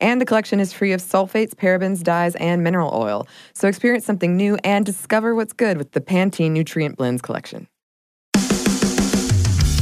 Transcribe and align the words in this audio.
And 0.00 0.18
the 0.18 0.24
collection 0.24 0.60
is 0.60 0.72
free 0.72 0.92
of 0.92 1.02
sulfates, 1.02 1.54
parabens, 1.54 2.02
dyes, 2.02 2.34
and 2.36 2.64
mineral 2.64 2.90
oil. 2.94 3.28
So 3.52 3.68
experience 3.68 4.06
something 4.06 4.34
new 4.34 4.56
and 4.64 4.86
discover 4.86 5.34
what's 5.34 5.52
good 5.52 5.76
with 5.76 5.92
the 5.92 6.00
Pantene 6.00 6.52
Nutrient 6.52 6.96
Blends 6.96 7.20
collection. 7.20 7.68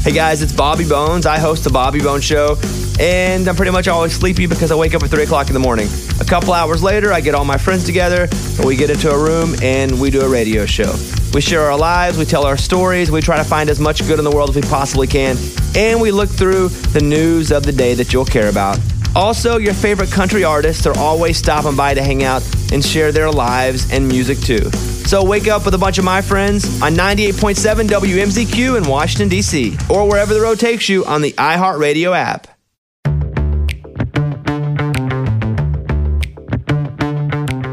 Hey 0.02 0.12
guys, 0.12 0.42
it's 0.42 0.52
Bobby 0.52 0.88
Bones. 0.88 1.24
I 1.26 1.38
host 1.38 1.64
the 1.64 1.70
Bobby 1.70 2.00
Bones 2.00 2.24
Show, 2.24 2.56
and 2.98 3.46
I'm 3.46 3.54
pretty 3.54 3.72
much 3.72 3.88
always 3.88 4.12
sleepy 4.12 4.46
because 4.46 4.72
I 4.72 4.74
wake 4.74 4.94
up 4.94 5.02
at 5.02 5.10
3 5.10 5.22
o'clock 5.22 5.48
in 5.48 5.52
the 5.52 5.60
morning. 5.60 5.86
A 6.20 6.24
couple 6.24 6.52
hours 6.52 6.82
later, 6.82 7.12
I 7.12 7.20
get 7.20 7.34
all 7.34 7.44
my 7.44 7.58
friends 7.58 7.84
together, 7.84 8.26
and 8.56 8.64
we 8.64 8.74
get 8.74 8.88
into 8.90 9.10
a 9.10 9.22
room 9.22 9.54
and 9.62 10.00
we 10.00 10.10
do 10.10 10.22
a 10.22 10.28
radio 10.28 10.64
show. 10.66 10.94
We 11.34 11.42
share 11.42 11.60
our 11.60 11.76
lives, 11.76 12.16
we 12.16 12.24
tell 12.24 12.46
our 12.46 12.56
stories, 12.56 13.10
we 13.10 13.20
try 13.20 13.36
to 13.36 13.44
find 13.44 13.68
as 13.68 13.78
much 13.78 14.00
good 14.06 14.18
in 14.18 14.24
the 14.24 14.30
world 14.30 14.50
as 14.50 14.56
we 14.56 14.62
possibly 14.62 15.06
can, 15.06 15.36
and 15.76 16.00
we 16.00 16.10
look 16.10 16.30
through 16.30 16.68
the 16.68 17.02
news 17.02 17.52
of 17.52 17.64
the 17.64 17.72
day 17.72 17.94
that 17.94 18.12
you'll 18.12 18.24
care 18.24 18.48
about. 18.48 18.78
Also, 19.16 19.56
your 19.58 19.74
favorite 19.74 20.10
country 20.12 20.44
artists 20.44 20.86
are 20.86 20.96
always 20.98 21.36
stopping 21.38 21.74
by 21.76 21.92
to 21.94 22.02
hang 22.02 22.22
out 22.22 22.42
and 22.72 22.84
share 22.84 23.10
their 23.10 23.30
lives 23.30 23.90
and 23.90 24.06
music 24.06 24.38
too. 24.38 24.70
So 24.70 25.24
wake 25.24 25.48
up 25.48 25.64
with 25.64 25.74
a 25.74 25.78
bunch 25.78 25.98
of 25.98 26.04
my 26.04 26.20
friends 26.20 26.82
on 26.82 26.94
98.7 26.94 27.88
WMZQ 27.88 28.76
in 28.76 28.86
Washington, 28.86 29.28
D.C., 29.28 29.76
or 29.88 30.06
wherever 30.08 30.34
the 30.34 30.40
road 30.40 30.60
takes 30.60 30.88
you 30.88 31.04
on 31.06 31.22
the 31.22 31.32
iHeartRadio 31.32 32.14
app. 32.16 32.46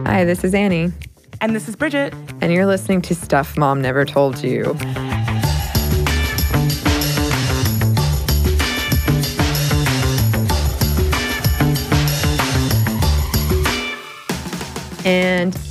Hi, 0.07 0.23
this 0.23 0.43
is 0.45 0.53
Annie, 0.53 0.93
And 1.41 1.53
this 1.53 1.67
is 1.67 1.75
Bridget. 1.75 2.13
and 2.41 2.53
you're 2.53 2.65
listening 2.65 3.01
to 3.03 3.15
Stuff 3.15 3.57
Mom 3.57 3.81
Never 3.81 4.05
Told 4.05 4.41
You. 4.41 4.75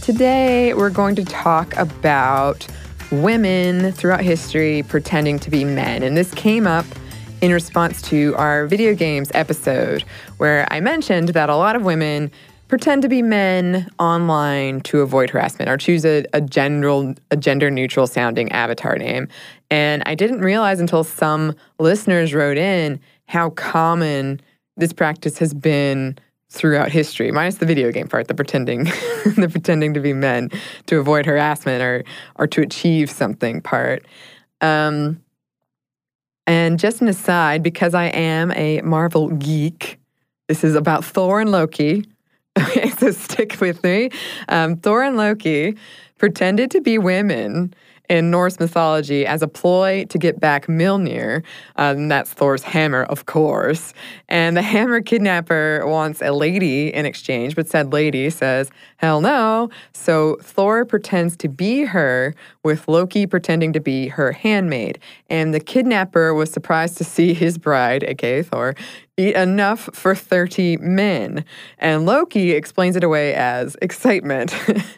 Today 0.05 0.75
we're 0.75 0.91
going 0.91 1.15
to 1.15 1.25
talk 1.25 1.75
about 1.79 2.67
women 3.11 3.91
throughout 3.91 4.21
history 4.21 4.83
pretending 4.83 5.39
to 5.39 5.49
be 5.49 5.65
men. 5.65 6.03
And 6.03 6.15
this 6.15 6.35
came 6.35 6.67
up 6.67 6.85
in 7.41 7.51
response 7.53 8.03
to 8.03 8.35
our 8.37 8.67
video 8.67 8.95
games 8.95 9.31
episode, 9.33 10.05
where 10.37 10.69
I 10.71 10.81
mentioned 10.81 11.31
that 11.31 11.49
a 11.49 11.57
lot 11.57 11.75
of 11.75 11.87
women 11.87 12.31
pretend 12.69 13.01
to 13.01 13.09
be 13.09 13.23
men 13.23 13.91
online 13.99 14.83
to 14.83 15.01
avoid 15.01 15.31
harassment 15.31 15.71
or 15.71 15.79
choose 15.79 16.05
a, 16.05 16.27
a 16.35 16.41
general 16.43 17.15
a 17.31 17.37
gender 17.39 17.71
neutral 17.71 18.07
sounding 18.07 18.53
avatar 18.53 18.99
name. 18.99 19.27
And 19.71 20.03
I 20.05 20.15
didn't 20.15 20.43
realize 20.43 20.81
until 20.81 21.03
some 21.03 21.55
listeners 21.79 22.35
wrote 22.35 22.59
in 22.59 23.01
how 23.27 23.51
common 23.51 24.43
this 24.77 24.93
practice 24.93 25.39
has 25.39 25.55
been 25.55 26.19
throughout 26.55 26.91
history, 26.91 27.31
minus 27.31 27.57
the 27.57 27.67
video 27.67 27.91
game 27.91 28.09
part, 28.09 28.29
the 28.29 28.35
pretending, 28.35 28.85
the 29.37 29.49
pretending 29.51 29.93
to 29.95 30.01
be 30.01 30.13
men 30.13 30.51
to 30.87 30.99
avoid 30.99 31.27
harassment 31.27 31.83
or 31.83 32.05
or 32.37 32.47
to 32.47 32.63
achieve 32.63 33.11
something 33.11 33.61
part. 33.61 34.07
Um, 34.61 35.21
and 36.47 36.79
just 36.79 37.01
an 37.01 37.09
aside, 37.09 37.63
because 37.63 37.95
I 37.95 38.07
am 38.07 38.53
a 38.53 38.81
Marvel 38.83 39.29
geek, 39.29 39.99
this 40.49 40.63
is 40.63 40.75
about 40.75 41.05
Thor 41.05 41.41
and 41.41 41.51
Loki. 41.51 42.07
Okay, 42.57 42.89
so 42.91 43.11
stick 43.11 43.61
with 43.61 43.83
me. 43.83 44.11
Um, 44.49 44.77
Thor 44.77 45.03
and 45.03 45.17
Loki 45.17 45.77
pretended 46.19 46.71
to 46.71 46.81
be 46.81 46.99
women 46.99 47.75
in 48.15 48.31
Norse 48.31 48.61
mythology 48.61 49.27
as 49.27 49.43
a 49.43 49.49
ploy 49.49 50.05
to 50.05 50.19
get 50.19 50.39
back 50.39 50.67
Mjolnir. 50.67 51.43
Um, 51.77 52.07
that's 52.07 52.33
Thor's 52.33 52.63
hammer, 52.63 53.03
of 53.03 53.27
course. 53.27 53.93
And 54.29 54.57
the 54.57 54.63
hammer 54.63 55.01
kidnapper 55.01 55.83
wants 55.85 56.23
a 56.23 56.31
lady 56.31 56.95
in 56.95 57.07
exchange, 57.07 57.57
but 57.57 57.69
said 57.69 57.93
lady 57.93 58.31
says, 58.31 58.71
hell 58.99 59.21
no. 59.21 59.69
So 59.93 60.37
Thor 60.41 60.85
pretends 60.85 61.37
to 61.39 61.49
be 61.49 61.85
her, 61.85 62.35
with 62.63 62.87
Loki 62.87 63.27
pretending 63.27 63.73
to 63.73 63.81
be 63.81 64.09
her 64.09 64.31
handmaid. 64.31 65.01
And 65.29 65.53
the 65.53 65.61
kidnapper 65.61 66.33
was 66.35 66.53
surprised 66.53 66.97
to 66.99 67.05
see 67.05 67.35
his 67.35 67.59
bride, 67.59 68.05
aka 68.05 68.45
Thor, 68.45 68.77
eat 69.17 69.35
enough 69.35 69.91
for 69.93 70.15
30 70.15 70.77
men. 70.79 71.45
And 71.79 72.07
Loki 72.07 72.53
explains 72.53 72.95
it 72.95 73.03
away 73.03 73.35
as 73.35 73.77
excitement. 73.83 74.55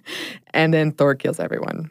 and 0.55 0.75
then 0.75 0.93
Thor 0.93 1.15
kills 1.15 1.41
everyone. 1.41 1.91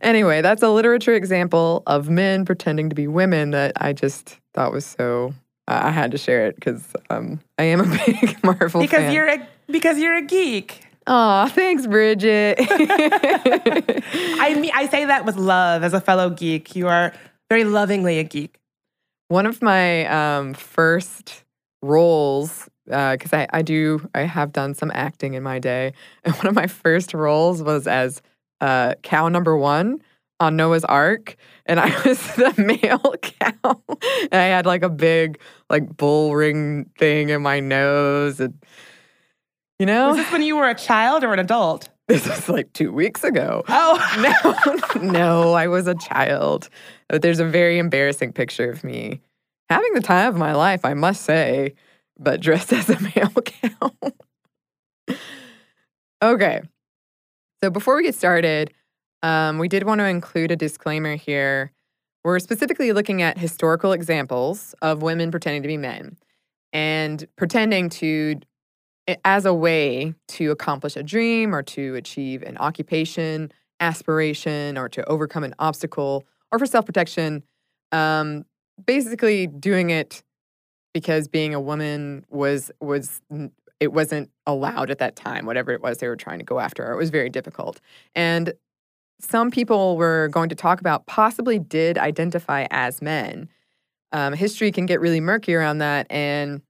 Anyway, 0.00 0.40
that's 0.42 0.62
a 0.62 0.68
literature 0.68 1.14
example 1.14 1.82
of 1.86 2.08
men 2.10 2.44
pretending 2.44 2.88
to 2.90 2.94
be 2.94 3.06
women 3.06 3.50
that 3.50 3.72
I 3.76 3.92
just 3.92 4.38
thought 4.54 4.72
was 4.72 4.84
so. 4.86 5.34
Uh, 5.66 5.80
I 5.84 5.90
had 5.90 6.10
to 6.10 6.18
share 6.18 6.46
it 6.46 6.56
because 6.56 6.84
um, 7.10 7.40
I 7.58 7.64
am 7.64 7.80
a 7.80 7.84
big 8.06 8.44
Marvel 8.44 8.80
Because 8.82 8.98
fan. 9.00 9.12
you're 9.14 9.28
a 9.28 9.48
because 9.68 9.98
you're 9.98 10.16
a 10.16 10.22
geek. 10.22 10.82
Aw, 11.06 11.48
thanks, 11.48 11.86
Bridget. 11.86 12.56
I 12.60 14.56
mean 14.60 14.70
I 14.74 14.88
say 14.88 15.04
that 15.06 15.24
with 15.24 15.36
love 15.36 15.82
as 15.82 15.92
a 15.94 16.00
fellow 16.00 16.30
geek. 16.30 16.76
You 16.76 16.88
are 16.88 17.12
very 17.50 17.64
lovingly 17.64 18.18
a 18.18 18.24
geek. 18.24 18.58
One 19.28 19.46
of 19.46 19.62
my 19.62 20.06
um, 20.06 20.54
first 20.54 21.44
roles, 21.82 22.68
because 22.86 23.32
I, 23.32 23.46
I 23.52 23.62
do, 23.62 24.06
I 24.14 24.20
have 24.22 24.52
done 24.52 24.74
some 24.74 24.90
acting 24.94 25.34
in 25.34 25.42
my 25.42 25.58
day, 25.58 25.92
and 26.24 26.34
one 26.36 26.46
of 26.46 26.54
my 26.54 26.66
first 26.66 27.14
roles 27.14 27.62
was 27.62 27.86
as 27.86 28.20
uh, 28.64 28.94
cow 29.02 29.28
number 29.28 29.56
one 29.56 30.00
on 30.40 30.56
Noah's 30.56 30.84
Ark, 30.84 31.36
and 31.66 31.78
I 31.78 31.88
was 32.06 32.18
the 32.36 32.54
male 32.56 33.14
cow. 33.22 33.82
and 34.32 34.34
I 34.34 34.46
had 34.46 34.66
like 34.66 34.82
a 34.82 34.88
big 34.88 35.38
like 35.70 35.96
bull 35.96 36.34
ring 36.34 36.90
thing 36.98 37.28
in 37.28 37.42
my 37.42 37.60
nose, 37.60 38.40
and 38.40 38.54
you 39.78 39.86
know, 39.86 40.08
Was 40.08 40.16
this 40.16 40.32
when 40.32 40.42
you 40.42 40.56
were 40.56 40.68
a 40.68 40.74
child 40.74 41.24
or 41.24 41.32
an 41.32 41.38
adult? 41.40 41.88
this 42.08 42.26
was 42.28 42.48
like 42.48 42.72
two 42.72 42.92
weeks 42.92 43.24
ago. 43.24 43.62
Oh, 43.68 44.94
No, 44.94 45.00
no, 45.02 45.52
I 45.54 45.66
was 45.68 45.86
a 45.86 45.94
child. 45.94 46.68
But 47.08 47.22
there's 47.22 47.40
a 47.40 47.44
very 47.46 47.78
embarrassing 47.78 48.32
picture 48.32 48.70
of 48.70 48.84
me 48.84 49.20
having 49.70 49.92
the 49.94 50.00
time 50.00 50.28
of 50.28 50.36
my 50.36 50.52
life, 50.54 50.84
I 50.84 50.94
must 50.94 51.22
say, 51.22 51.74
but 52.18 52.40
dressed 52.40 52.72
as 52.72 52.90
a 52.90 53.00
male 53.00 53.30
cow. 53.30 53.90
okay. 56.22 56.62
So 57.64 57.70
before 57.70 57.96
we 57.96 58.02
get 58.02 58.14
started, 58.14 58.74
um, 59.22 59.56
we 59.56 59.68
did 59.68 59.84
want 59.84 60.00
to 60.00 60.04
include 60.04 60.50
a 60.50 60.56
disclaimer 60.56 61.16
here. 61.16 61.72
We're 62.22 62.38
specifically 62.38 62.92
looking 62.92 63.22
at 63.22 63.38
historical 63.38 63.92
examples 63.92 64.74
of 64.82 65.00
women 65.00 65.30
pretending 65.30 65.62
to 65.62 65.68
be 65.68 65.78
men 65.78 66.18
and 66.74 67.26
pretending 67.36 67.88
to 67.88 68.40
as 69.24 69.46
a 69.46 69.54
way 69.54 70.12
to 70.28 70.50
accomplish 70.50 70.94
a 70.94 71.02
dream 71.02 71.54
or 71.54 71.62
to 71.62 71.94
achieve 71.94 72.42
an 72.42 72.58
occupation, 72.58 73.50
aspiration, 73.80 74.76
or 74.76 74.90
to 74.90 75.02
overcome 75.08 75.42
an 75.42 75.54
obstacle, 75.58 76.26
or 76.52 76.58
for 76.58 76.66
self 76.66 76.84
protection. 76.84 77.44
Um, 77.92 78.44
basically, 78.84 79.46
doing 79.46 79.88
it 79.88 80.22
because 80.92 81.28
being 81.28 81.54
a 81.54 81.60
woman 81.60 82.26
was 82.28 82.70
was 82.82 83.22
it 83.84 83.92
wasn't 83.92 84.30
allowed 84.46 84.90
at 84.90 84.98
that 84.98 85.14
time. 85.14 85.46
Whatever 85.46 85.72
it 85.72 85.80
was 85.80 85.98
they 85.98 86.08
were 86.08 86.16
trying 86.16 86.40
to 86.40 86.44
go 86.44 86.58
after, 86.58 86.92
it 86.92 86.96
was 86.96 87.10
very 87.10 87.30
difficult. 87.30 87.80
And 88.16 88.54
some 89.20 89.50
people 89.50 89.96
were 89.96 90.28
going 90.28 90.48
to 90.48 90.54
talk 90.54 90.80
about 90.80 91.06
possibly 91.06 91.58
did 91.58 91.96
identify 91.98 92.66
as 92.70 93.00
men. 93.00 93.48
Um, 94.12 94.32
history 94.32 94.72
can 94.72 94.86
get 94.86 95.00
really 95.00 95.20
murky 95.20 95.54
around 95.54 95.78
that, 95.78 96.06
and 96.10 96.62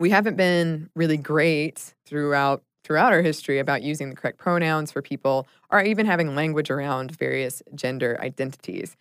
we 0.00 0.10
haven't 0.10 0.36
been 0.36 0.90
really 0.94 1.16
great 1.16 1.94
throughout 2.06 2.62
throughout 2.84 3.12
our 3.12 3.22
history 3.22 3.58
about 3.58 3.82
using 3.82 4.10
the 4.10 4.16
correct 4.16 4.38
pronouns 4.38 4.92
for 4.92 5.00
people 5.00 5.48
or 5.70 5.80
even 5.82 6.04
having 6.04 6.34
language 6.34 6.70
around 6.70 7.16
various 7.16 7.62
gender 7.74 8.18
identities. 8.20 8.96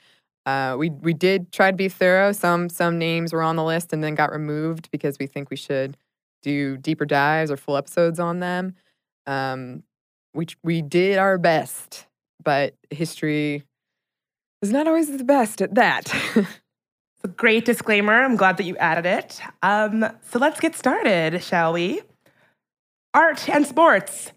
Uh, 0.45 0.75
we 0.77 0.89
we 0.89 1.13
did 1.13 1.51
try 1.51 1.71
to 1.71 1.77
be 1.77 1.89
thorough. 1.89 2.31
Some 2.31 2.69
some 2.69 2.97
names 2.97 3.33
were 3.33 3.43
on 3.43 3.55
the 3.55 3.63
list 3.63 3.93
and 3.93 4.03
then 4.03 4.15
got 4.15 4.31
removed 4.31 4.89
because 4.91 5.17
we 5.19 5.27
think 5.27 5.49
we 5.49 5.57
should 5.57 5.97
do 6.43 6.77
deeper 6.77 7.05
dives 7.05 7.49
or 7.49 7.57
full 7.57 7.77
episodes 7.77 8.19
on 8.19 8.39
them. 8.39 8.75
Um, 9.25 9.83
we 10.35 10.47
we 10.63 10.81
did 10.81 11.17
our 11.17 11.37
best, 11.37 12.05
but 12.43 12.75
history 12.91 13.63
is 14.61 14.71
not 14.71 14.87
always 14.87 15.15
the 15.15 15.23
best 15.23 15.61
at 15.61 15.75
that. 15.75 16.13
a 17.23 17.27
great 17.27 17.65
disclaimer. 17.65 18.13
I'm 18.13 18.35
glad 18.35 18.57
that 18.57 18.65
you 18.65 18.75
added 18.77 19.05
it. 19.05 19.41
Um, 19.61 20.05
so 20.29 20.39
let's 20.39 20.59
get 20.59 20.75
started, 20.75 21.41
shall 21.43 21.73
we? 21.73 22.01
Art 23.13 23.47
and 23.49 23.65
sports. 23.65 24.31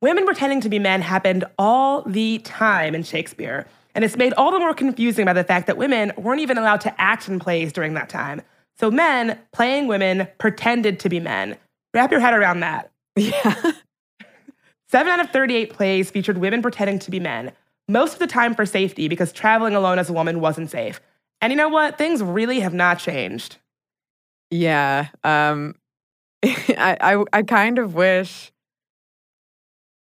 Women 0.00 0.24
pretending 0.24 0.60
to 0.62 0.68
be 0.68 0.78
men 0.78 1.02
happened 1.02 1.44
all 1.58 2.02
the 2.02 2.38
time 2.38 2.94
in 2.94 3.02
Shakespeare. 3.02 3.66
And 3.94 4.04
it's 4.04 4.16
made 4.16 4.32
all 4.34 4.50
the 4.52 4.58
more 4.58 4.72
confusing 4.72 5.26
by 5.26 5.32
the 5.32 5.44
fact 5.44 5.66
that 5.66 5.76
women 5.76 6.12
weren't 6.16 6.40
even 6.40 6.56
allowed 6.56 6.80
to 6.82 7.00
act 7.00 7.28
in 7.28 7.38
plays 7.38 7.72
during 7.72 7.94
that 7.94 8.08
time. 8.08 8.40
So 8.80 8.90
men 8.90 9.38
playing 9.52 9.88
women 9.88 10.26
pretended 10.38 11.00
to 11.00 11.10
be 11.10 11.20
men. 11.20 11.58
Wrap 11.92 12.10
your 12.10 12.20
head 12.20 12.32
around 12.32 12.60
that. 12.60 12.90
Yeah. 13.14 13.72
Seven 14.88 15.12
out 15.12 15.20
of 15.20 15.28
38 15.30 15.70
plays 15.74 16.10
featured 16.10 16.38
women 16.38 16.62
pretending 16.62 16.98
to 17.00 17.10
be 17.10 17.20
men, 17.20 17.52
most 17.88 18.14
of 18.14 18.18
the 18.20 18.26
time 18.26 18.54
for 18.54 18.64
safety 18.64 19.06
because 19.06 19.32
traveling 19.32 19.74
alone 19.74 19.98
as 19.98 20.08
a 20.08 20.14
woman 20.14 20.40
wasn't 20.40 20.70
safe. 20.70 20.98
And 21.42 21.52
you 21.52 21.58
know 21.58 21.68
what? 21.68 21.98
Things 21.98 22.22
really 22.22 22.60
have 22.60 22.72
not 22.72 22.98
changed. 22.98 23.58
Yeah. 24.50 25.08
Um, 25.24 25.74
I, 26.42 26.96
I 27.02 27.24
I 27.34 27.42
kind 27.42 27.78
of 27.78 27.94
wish 27.94 28.50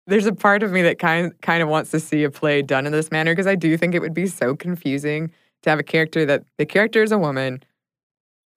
there's 0.06 0.26
a 0.26 0.34
part 0.34 0.64
of 0.64 0.74
me 0.74 0.82
that 0.82 1.00
kind 1.00 1.32
kind 1.42 1.64
of 1.64 1.70
wants 1.70 1.92
to 1.92 2.00
see 2.02 2.26
a 2.26 2.30
play 2.30 2.62
done 2.62 2.86
in 2.86 2.92
this 2.92 3.10
manner 3.10 3.32
because 3.32 3.48
I 3.48 3.56
do 3.56 3.78
think 3.78 3.96
it 3.96 4.02
would 4.02 4.14
be 4.14 4.28
so 4.28 4.54
confusing 4.54 5.32
to 5.64 5.70
have 5.70 5.80
a 5.80 5.84
character 5.84 6.26
that 6.26 6.44
the 6.58 6.66
character 6.66 7.02
is 7.02 7.14
a 7.14 7.18
woman 7.18 7.64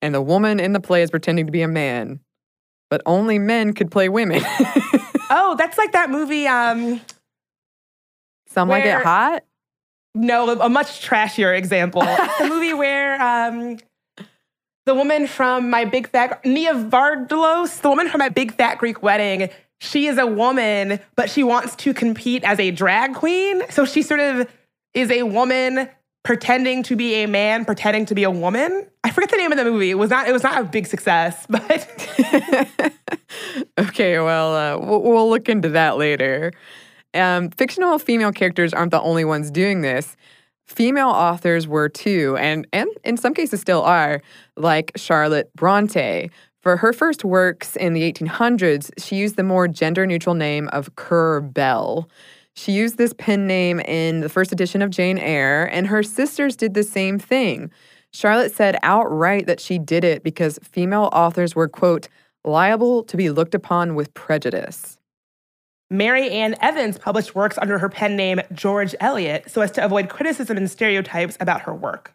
and 0.02 0.14
the 0.14 0.22
woman 0.22 0.60
in 0.60 0.72
the 0.72 0.80
play 0.80 1.02
is 1.02 1.10
pretending 1.10 1.46
to 1.46 1.52
be 1.52 1.62
a 1.62 1.68
man, 1.68 2.20
but 2.90 3.02
only 3.06 3.38
men 3.38 3.72
could 3.72 3.90
play 3.90 4.08
women. 4.08 4.42
Oh, 5.30 5.56
that's 5.56 5.76
like 5.76 5.92
that 5.92 6.10
movie. 6.10 6.46
Um, 6.46 7.00
Some 8.48 8.68
like 8.68 8.84
it 8.84 9.02
hot. 9.02 9.44
no, 10.14 10.58
a 10.58 10.68
much 10.68 11.06
trashier 11.06 11.56
example. 11.56 12.00
the 12.38 12.46
movie 12.48 12.72
where 12.72 13.20
um, 13.20 13.78
the 14.86 14.94
woman 14.94 15.26
from 15.26 15.68
my 15.68 15.84
big 15.84 16.08
fat 16.08 16.44
Nia 16.44 16.72
Vardalos, 16.74 17.80
the 17.82 17.90
woman 17.90 18.08
from 18.08 18.20
my 18.20 18.30
big 18.30 18.54
fat 18.54 18.78
Greek 18.78 19.02
wedding, 19.02 19.50
she 19.80 20.06
is 20.06 20.18
a 20.18 20.26
woman, 20.26 20.98
but 21.14 21.30
she 21.30 21.42
wants 21.44 21.76
to 21.76 21.92
compete 21.92 22.42
as 22.44 22.58
a 22.58 22.70
drag 22.70 23.14
queen. 23.14 23.62
So 23.70 23.84
she 23.84 24.02
sort 24.02 24.20
of 24.20 24.48
is 24.94 25.10
a 25.10 25.24
woman 25.24 25.90
pretending 26.22 26.82
to 26.84 26.96
be 26.96 27.14
a 27.22 27.26
man, 27.26 27.64
pretending 27.64 28.06
to 28.06 28.14
be 28.14 28.24
a 28.24 28.30
woman. 28.30 28.86
I 29.04 29.10
forget 29.10 29.30
the 29.30 29.36
name 29.36 29.52
of 29.52 29.58
the 29.58 29.64
movie. 29.64 29.90
It 29.90 29.94
was 29.94 30.10
not. 30.10 30.28
It 30.28 30.32
was 30.32 30.42
not 30.42 30.60
a 30.60 30.64
big 30.64 30.86
success, 30.86 31.46
but 31.50 31.88
okay, 33.78 34.18
well, 34.18 34.54
uh, 34.54 34.78
we'll, 34.78 35.02
we'll 35.02 35.30
look 35.30 35.48
into 35.48 35.70
that 35.70 35.96
later. 35.96 36.52
Um, 37.14 37.50
fictional 37.50 37.98
female 37.98 38.32
characters 38.32 38.74
aren't 38.74 38.90
the 38.90 39.00
only 39.00 39.24
ones 39.24 39.50
doing 39.50 39.80
this. 39.80 40.16
Female 40.66 41.08
authors 41.08 41.66
were 41.66 41.88
too, 41.88 42.36
and 42.38 42.66
and 42.72 42.90
in 43.04 43.16
some 43.16 43.32
cases 43.32 43.60
still 43.60 43.82
are, 43.82 44.20
like 44.56 44.92
Charlotte 44.96 45.50
Bronte. 45.54 46.30
For 46.60 46.76
her 46.76 46.92
first 46.92 47.24
works 47.24 47.76
in 47.76 47.94
the 47.94 48.12
1800s, 48.12 48.90
she 48.98 49.16
used 49.16 49.36
the 49.36 49.44
more 49.44 49.68
gender-neutral 49.68 50.34
name 50.34 50.68
of 50.68 50.94
Currer 50.96 51.40
Bell. 51.40 52.10
She 52.58 52.72
used 52.72 52.98
this 52.98 53.12
pen 53.16 53.46
name 53.46 53.78
in 53.78 54.18
the 54.18 54.28
first 54.28 54.50
edition 54.50 54.82
of 54.82 54.90
Jane 54.90 55.16
Eyre, 55.16 55.70
and 55.72 55.86
her 55.86 56.02
sisters 56.02 56.56
did 56.56 56.74
the 56.74 56.82
same 56.82 57.16
thing. 57.16 57.70
Charlotte 58.12 58.52
said 58.52 58.80
outright 58.82 59.46
that 59.46 59.60
she 59.60 59.78
did 59.78 60.02
it 60.02 60.24
because 60.24 60.58
female 60.64 61.08
authors 61.12 61.54
were, 61.54 61.68
quote, 61.68 62.08
liable 62.44 63.04
to 63.04 63.16
be 63.16 63.30
looked 63.30 63.54
upon 63.54 63.94
with 63.94 64.12
prejudice. 64.12 64.98
Mary 65.88 66.28
Ann 66.30 66.56
Evans 66.60 66.98
published 66.98 67.36
works 67.36 67.58
under 67.58 67.78
her 67.78 67.88
pen 67.88 68.16
name 68.16 68.40
George 68.52 68.92
Eliot 68.98 69.48
so 69.48 69.60
as 69.60 69.70
to 69.72 69.84
avoid 69.84 70.08
criticism 70.08 70.56
and 70.56 70.68
stereotypes 70.68 71.36
about 71.38 71.60
her 71.60 71.72
work. 71.72 72.12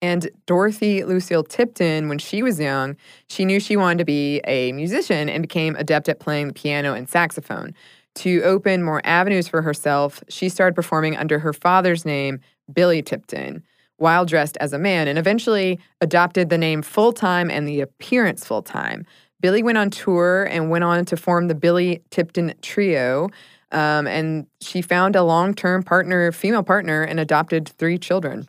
And 0.00 0.30
Dorothy 0.46 1.04
Lucille 1.04 1.44
Tipton, 1.44 2.08
when 2.08 2.18
she 2.18 2.42
was 2.42 2.58
young, 2.58 2.96
she 3.28 3.44
knew 3.44 3.60
she 3.60 3.76
wanted 3.76 3.98
to 3.98 4.04
be 4.04 4.40
a 4.44 4.72
musician 4.72 5.28
and 5.28 5.42
became 5.42 5.76
adept 5.76 6.08
at 6.08 6.18
playing 6.18 6.48
the 6.48 6.54
piano 6.54 6.94
and 6.94 7.08
saxophone. 7.08 7.74
To 8.16 8.42
open 8.42 8.82
more 8.82 9.00
avenues 9.04 9.48
for 9.48 9.62
herself, 9.62 10.22
she 10.28 10.48
started 10.48 10.74
performing 10.74 11.16
under 11.16 11.38
her 11.38 11.52
father's 11.52 12.04
name, 12.04 12.40
Billy 12.72 13.02
Tipton, 13.02 13.62
while 13.96 14.26
dressed 14.26 14.56
as 14.60 14.72
a 14.72 14.78
man, 14.78 15.08
and 15.08 15.18
eventually 15.18 15.78
adopted 16.00 16.48
the 16.48 16.58
name 16.58 16.82
full 16.82 17.12
time 17.12 17.50
and 17.50 17.66
the 17.66 17.80
appearance 17.80 18.44
full 18.44 18.62
time. 18.62 19.06
Billy 19.40 19.62
went 19.62 19.78
on 19.78 19.90
tour 19.90 20.44
and 20.44 20.70
went 20.70 20.84
on 20.84 21.04
to 21.06 21.16
form 21.16 21.48
the 21.48 21.54
Billy 21.54 22.02
Tipton 22.10 22.54
Trio. 22.62 23.28
Um, 23.72 24.06
and 24.06 24.46
she 24.60 24.82
found 24.82 25.16
a 25.16 25.22
long 25.22 25.54
term 25.54 25.82
partner, 25.82 26.30
female 26.30 26.62
partner, 26.62 27.02
and 27.02 27.18
adopted 27.18 27.68
three 27.68 27.98
children. 27.98 28.46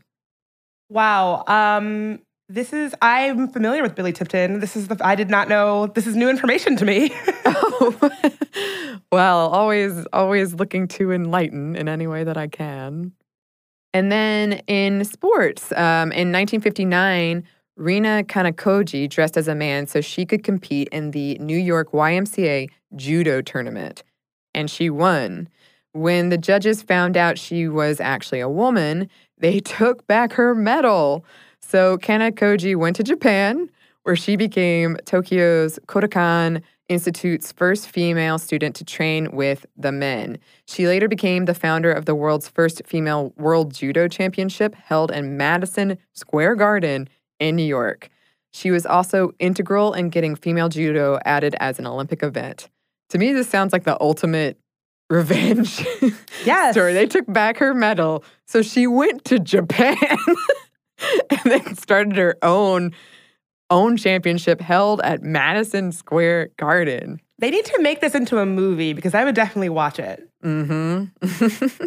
Wow. 0.90 1.44
Um, 1.48 2.20
this 2.50 2.74
is 2.74 2.94
I'm 3.02 3.48
familiar 3.48 3.82
with 3.82 3.96
Billy 3.96 4.14
Tipton. 4.14 4.60
This 4.60 4.76
is 4.76 4.88
the 4.88 4.98
I 5.02 5.16
did 5.16 5.30
not 5.30 5.50
know 5.50 5.88
this 5.88 6.08
is 6.08 6.16
new 6.16 6.30
information 6.30 6.76
to 6.78 6.86
me. 6.86 7.12
Oh, 7.46 8.12
well, 9.12 9.50
always, 9.50 10.06
always 10.14 10.54
looking 10.54 10.88
to 10.90 11.12
enlighten 11.12 11.76
in 11.76 11.88
any 11.88 12.08
way 12.08 12.24
that 12.24 12.38
I 12.38 12.48
can. 12.48 13.14
And 13.94 14.12
then 14.12 14.54
in 14.68 15.06
sports, 15.06 15.72
um, 15.74 16.12
in 16.12 16.32
1959, 16.32 17.44
Rena 17.76 18.24
Kanokogi 18.28 19.10
dressed 19.10 19.38
as 19.38 19.48
a 19.48 19.56
man 19.56 19.88
so 19.88 20.02
she 20.02 20.26
could 20.26 20.44
compete 20.44 20.90
in 20.92 21.12
the 21.12 21.38
New 21.40 21.58
York 21.58 21.92
YMCA 21.92 22.70
judo 22.96 23.42
tournament. 23.42 24.04
And 24.54 24.70
she 24.70 24.90
won. 24.90 25.48
When 25.94 26.30
the 26.30 26.38
judges 26.38 26.82
found 26.82 27.18
out 27.18 27.38
she 27.38 27.68
was 27.68 28.00
actually 28.00 28.40
a 28.40 28.50
woman, 28.50 29.10
they 29.38 29.60
took 29.62 30.06
back 30.08 30.34
her 30.34 30.54
medal. 30.54 31.26
So 31.74 31.98
Kana 31.98 32.32
Kanokogi 32.32 32.76
went 32.76 32.96
to 32.98 33.04
Japan, 33.04 33.68
where 34.04 34.16
she 34.16 34.36
became 34.36 34.96
Tokyo's 35.06 35.80
Kodokan 35.88 36.62
Institute's 36.88 37.52
first 37.52 37.90
female 37.90 38.38
student 38.38 38.76
to 38.76 38.86
train 38.86 39.32
with 39.32 39.66
the 39.76 39.92
men. 39.92 40.38
She 40.68 40.86
later 40.88 41.08
became 41.08 41.46
the 41.46 41.56
founder 41.56 41.92
of 41.92 42.06
the 42.06 42.14
world's 42.14 42.48
first 42.48 42.84
female 42.86 43.34
World 43.38 43.74
Judo 43.74 44.08
Championship 44.08 44.76
held 44.76 45.10
in 45.10 45.36
Madison 45.36 45.98
Square 46.14 46.58
Garden 46.58 47.10
in 47.40 47.56
New 47.56 47.66
York. 47.66 48.10
She 48.52 48.70
was 48.70 48.86
also 48.86 49.32
integral 49.40 49.94
in 49.94 50.10
getting 50.10 50.36
female 50.36 50.70
judo 50.70 51.18
added 51.26 51.56
as 51.60 51.80
an 51.80 51.88
Olympic 51.88 52.22
event. 52.22 52.70
To 53.10 53.18
me, 53.18 53.34
this 53.34 53.50
sounds 53.50 53.74
like 53.74 53.84
the 53.84 54.00
ultimate 54.00 54.60
revenge 55.10 55.84
Yes. 56.46 56.76
story. 56.76 56.94
They 56.94 57.08
took 57.08 57.26
back 57.34 57.58
her 57.58 57.74
medal, 57.74 58.24
so 58.46 58.62
she 58.62 58.86
went 58.86 59.26
to 59.26 59.40
Japan 59.40 59.98
and 61.30 61.40
then 61.46 61.76
started 61.76 62.16
her 62.18 62.38
own 62.42 62.94
own 63.70 63.98
championship 63.98 64.62
held 64.62 65.02
at 65.02 65.24
Madison 65.24 65.92
Square 65.92 66.50
Garden. 66.58 67.20
they 67.40 67.50
need 67.50 67.66
to 67.66 67.82
make 67.82 68.02
this 68.02 68.14
into 68.14 68.38
a 68.38 68.46
movie 68.46 68.94
because 68.94 69.16
I 69.16 69.24
would 69.24 69.34
definitely 69.36 69.70
watch 69.70 70.00
it. 70.00 70.30
Mm-hmm. 70.44 71.06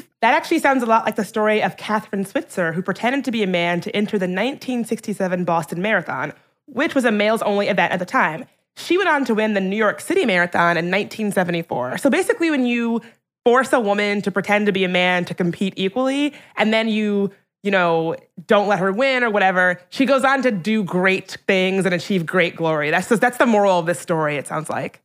That 0.22 0.34
actually 0.34 0.58
sounds 0.58 0.82
a 0.82 0.86
lot 0.86 1.04
like 1.04 1.14
the 1.14 1.24
story 1.24 1.62
of 1.62 1.76
Kathrine 1.76 2.26
Switzer, 2.26 2.72
who 2.72 2.82
pretended 2.82 3.24
to 3.26 3.30
be 3.30 3.44
a 3.44 3.46
man 3.46 3.80
to 3.82 3.94
enter 3.94 4.18
the 4.18 4.24
1967 4.24 5.44
Boston 5.44 5.80
Marathon, 5.80 6.32
which 6.66 6.96
was 6.96 7.04
a 7.04 7.12
males 7.12 7.42
only 7.42 7.68
event 7.68 7.92
at 7.92 8.00
the 8.00 8.06
time. 8.06 8.44
She 8.76 8.96
went 8.96 9.08
on 9.08 9.24
to 9.26 9.34
win 9.36 9.54
the 9.54 9.60
New 9.60 9.76
York 9.76 10.00
City 10.00 10.24
Marathon 10.26 10.76
in 10.76 10.86
1974. 10.86 11.98
So 11.98 12.10
basically, 12.10 12.50
when 12.50 12.66
you 12.66 13.02
force 13.44 13.72
a 13.72 13.78
woman 13.78 14.20
to 14.22 14.32
pretend 14.32 14.66
to 14.66 14.72
be 14.72 14.82
a 14.82 14.88
man 14.88 15.24
to 15.26 15.34
compete 15.34 15.74
equally, 15.76 16.34
and 16.56 16.74
then 16.74 16.88
you, 16.88 17.30
you 17.66 17.72
know, 17.72 18.14
don't 18.46 18.68
let 18.68 18.78
her 18.78 18.92
win 18.92 19.24
or 19.24 19.30
whatever, 19.30 19.80
she 19.90 20.06
goes 20.06 20.22
on 20.24 20.40
to 20.42 20.52
do 20.52 20.84
great 20.84 21.36
things 21.48 21.84
and 21.84 21.92
achieve 21.92 22.24
great 22.24 22.54
glory. 22.54 22.90
That's 22.90 23.08
just, 23.08 23.20
that's 23.20 23.38
the 23.38 23.46
moral 23.46 23.80
of 23.80 23.86
this 23.86 23.98
story. 23.98 24.36
It 24.36 24.46
sounds 24.46 24.70
like. 24.70 25.02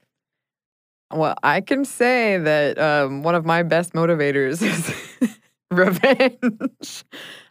well, 1.12 1.34
I 1.41 1.62
can 1.62 1.84
say 1.86 2.38
that 2.38 2.77
um, 2.77 3.24
one 3.24 3.34
of 3.36 3.44
my 3.46 3.63
best 3.63 3.94
motivators 3.94 4.62
is 5.22 5.38
revenge. 5.72 7.03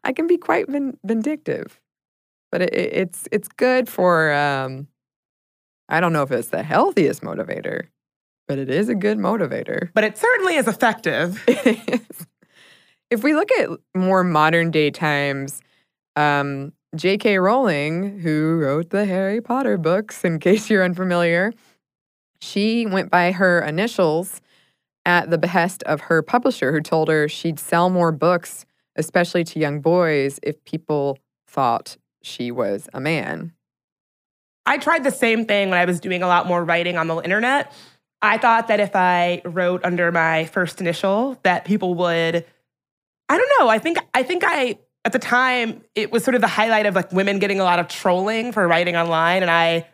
I 0.05 0.13
can 0.13 0.27
be 0.29 0.37
quite 0.39 0.69
vin- 0.69 0.97
vindictive, 1.05 1.81
but 2.53 2.63
it, 2.63 2.73
it- 2.73 2.93
it's 2.95 3.29
it's 3.33 3.49
good 3.49 3.89
for. 3.89 4.33
Um, 4.33 4.87
I 5.89 5.99
don't 6.01 6.13
know 6.13 6.23
if 6.23 6.31
it's 6.31 6.49
the 6.49 6.63
healthiest 6.63 7.21
motivator, 7.23 7.89
but 8.47 8.59
it 8.59 8.71
is 8.71 8.89
a 8.89 8.95
good 8.95 9.19
motivator. 9.19 9.91
But 9.93 10.05
it 10.05 10.17
certainly 10.17 10.55
is 10.55 10.69
effective. 10.69 11.45
if 13.11 13.25
we 13.25 13.35
look 13.35 13.51
at 13.53 13.69
more 13.95 14.25
modern 14.25 14.71
day 14.71 14.91
times, 14.91 15.61
um, 16.17 16.73
J.K. 16.95 17.39
Rowling, 17.39 18.19
who 18.21 18.59
wrote 18.61 18.91
the 18.91 19.05
Harry 19.05 19.41
Potter 19.41 19.77
books, 19.77 20.25
in 20.25 20.39
case 20.41 20.71
you're 20.71 20.85
unfamiliar, 20.85 21.53
she 22.41 22.87
went 22.87 23.11
by 23.11 23.33
her 23.33 23.61
initials 23.61 24.41
at 25.05 25.31
the 25.31 25.39
behest 25.39 25.83
of 25.85 26.03
her 26.03 26.23
publisher, 26.23 26.73
who 26.73 26.81
told 26.81 27.09
her 27.09 27.29
she'd 27.29 27.59
sell 27.59 27.91
more 27.91 28.13
books, 28.13 28.65
especially 28.97 29.45
to 29.45 29.59
young 29.59 29.81
boys, 29.81 30.39
if 30.43 30.63
people 30.65 31.19
thought 31.49 31.97
she 32.23 32.51
was 32.51 32.89
a 32.93 33.01
man. 33.01 33.53
I 34.67 34.79
tried 34.79 35.05
the 35.05 35.11
same 35.11 35.47
thing 35.47 35.71
when 35.71 35.79
I 35.79 35.85
was 35.85 36.01
doing 36.01 36.23
a 36.23 36.27
lot 36.27 36.47
more 36.47 36.65
writing 36.65 36.97
on 36.97 37.09
the 37.09 37.17
internet. 37.21 37.73
I 38.23 38.37
thought 38.37 38.69
that 38.69 38.79
if 38.79 38.95
I 38.95 39.41
wrote 39.45 39.85
under 39.85 40.13
my 40.13 40.45
first 40.45 40.81
initial, 40.81 41.39
that 41.43 41.65
people 41.65 41.95
would. 41.95 42.45
I 43.31 43.39
don't 43.39 43.51
know. 43.61 43.69
I 43.69 43.79
think 43.79 43.99
I 44.13 44.25
think 44.25 44.43
I 44.45 44.77
at 45.05 45.13
the 45.13 45.21
time 45.21 45.83
it 45.95 46.11
was 46.11 46.25
sort 46.25 46.35
of 46.35 46.41
the 46.41 46.49
highlight 46.49 46.85
of 46.85 46.97
like 46.97 47.13
women 47.13 47.39
getting 47.39 47.61
a 47.61 47.65
lot 47.65 47.79
of 47.79 47.87
trolling 47.87 48.51
for 48.53 48.67
writing 48.67 48.97
online, 48.97 49.43
and 49.43 49.51
I 49.51 49.87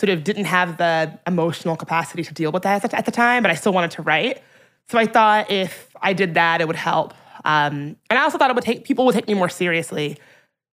sort 0.00 0.10
of 0.10 0.24
didn't 0.24 0.46
have 0.46 0.78
the 0.78 1.16
emotional 1.28 1.76
capacity 1.76 2.24
to 2.24 2.34
deal 2.34 2.50
with 2.50 2.64
that 2.64 2.92
at 2.92 3.04
the, 3.04 3.12
time, 3.12 3.44
but 3.44 3.52
I 3.52 3.54
still 3.54 3.72
wanted 3.72 3.92
to 3.92 4.02
write. 4.02 4.42
So 4.88 4.98
I 4.98 5.06
thought 5.06 5.48
if 5.48 5.94
I 6.02 6.12
did 6.12 6.34
that, 6.34 6.60
it 6.60 6.66
would 6.66 6.74
help. 6.74 7.14
Um, 7.44 7.96
and 8.10 8.18
I 8.18 8.22
also 8.22 8.36
thought 8.36 8.50
it 8.50 8.56
would 8.56 8.64
take 8.64 8.84
people 8.84 9.06
would 9.06 9.14
take 9.14 9.28
me 9.28 9.34
more 9.34 9.48
seriously. 9.48 10.18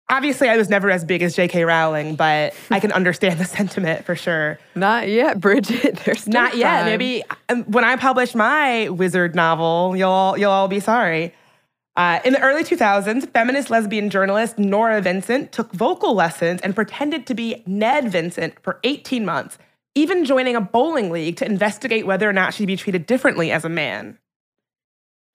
Obviously, 0.09 0.49
I 0.49 0.57
was 0.57 0.67
never 0.67 0.89
as 0.89 1.05
big 1.05 1.21
as 1.21 1.35
J.K. 1.35 1.63
Rowling, 1.63 2.15
but 2.15 2.55
I 2.71 2.79
can 2.79 2.91
understand 2.91 3.39
the 3.39 3.45
sentiment 3.57 4.03
for 4.03 4.15
sure. 4.15 4.57
Not 4.73 5.07
yet, 5.09 5.39
Bridget. 5.39 5.97
There's 6.05 6.27
Not 6.27 6.57
yet. 6.57 6.85
Maybe 6.85 7.23
um, 7.49 7.65
when 7.65 7.83
I 7.83 7.95
publish 7.97 8.33
my 8.33 8.89
wizard 8.89 9.35
novel, 9.35 9.95
you'll 9.95 10.35
you'll 10.39 10.49
all 10.49 10.67
be 10.67 10.79
sorry. 10.79 11.35
Uh, 11.95 12.19
in 12.23 12.33
the 12.33 12.41
early 12.41 12.63
2000s, 12.63 13.29
feminist 13.31 13.69
lesbian 13.69 14.09
journalist 14.09 14.57
Norah 14.57 15.01
Vincent 15.01 15.51
took 15.51 15.73
vocal 15.73 16.13
lessons 16.13 16.61
and 16.61 16.75
pretended 16.75 17.27
to 17.27 17.33
be 17.33 17.61
Ned 17.65 18.11
Vincent 18.11 18.53
for 18.63 18.79
18 18.83 19.25
months, 19.25 19.57
even 19.95 20.23
joining 20.23 20.55
a 20.55 20.61
bowling 20.61 21.09
league 21.09 21.35
to 21.37 21.45
investigate 21.45 22.05
whether 22.05 22.29
or 22.29 22.33
not 22.33 22.53
she'd 22.53 22.67
be 22.67 22.77
treated 22.77 23.05
differently 23.05 23.51
as 23.51 23.65
a 23.65 23.69
man. 23.69 24.17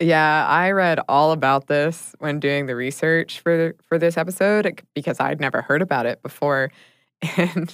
Yeah, 0.01 0.47
I 0.47 0.73
read 0.73 1.01
all 1.09 1.33
about 1.33 1.67
this 1.69 2.15
when 2.19 2.41
doing 2.41 2.67
the 2.67 2.75
research 2.75 3.41
for 3.41 3.75
for 3.83 3.99
this 3.99 4.17
episode 4.17 4.83
because 4.95 5.21
I'd 5.21 5.41
never 5.41 5.63
heard 5.63 5.83
about 5.83 6.07
it 6.07 6.23
before. 6.23 6.71
And 7.39 7.73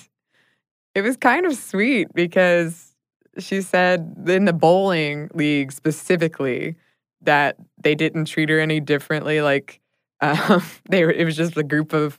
it 0.95 1.03
was 1.03 1.17
kind 1.17 1.45
of 1.45 1.55
sweet 1.57 2.09
because 2.15 2.95
she 3.39 3.63
said 3.63 4.15
in 4.29 4.45
the 4.45 4.53
bowling 4.53 5.29
league 5.35 5.73
specifically 5.73 6.77
that 7.23 7.57
they 7.83 7.95
didn't 7.95 8.27
treat 8.27 8.49
her 8.49 8.61
any 8.61 8.81
differently 8.81 9.41
like 9.43 9.81
um, 10.21 10.63
they 10.89 11.05
were 11.05 11.13
it 11.13 11.25
was 11.25 11.37
just 11.37 11.57
a 11.57 11.63
group 11.63 11.93
of 11.93 12.19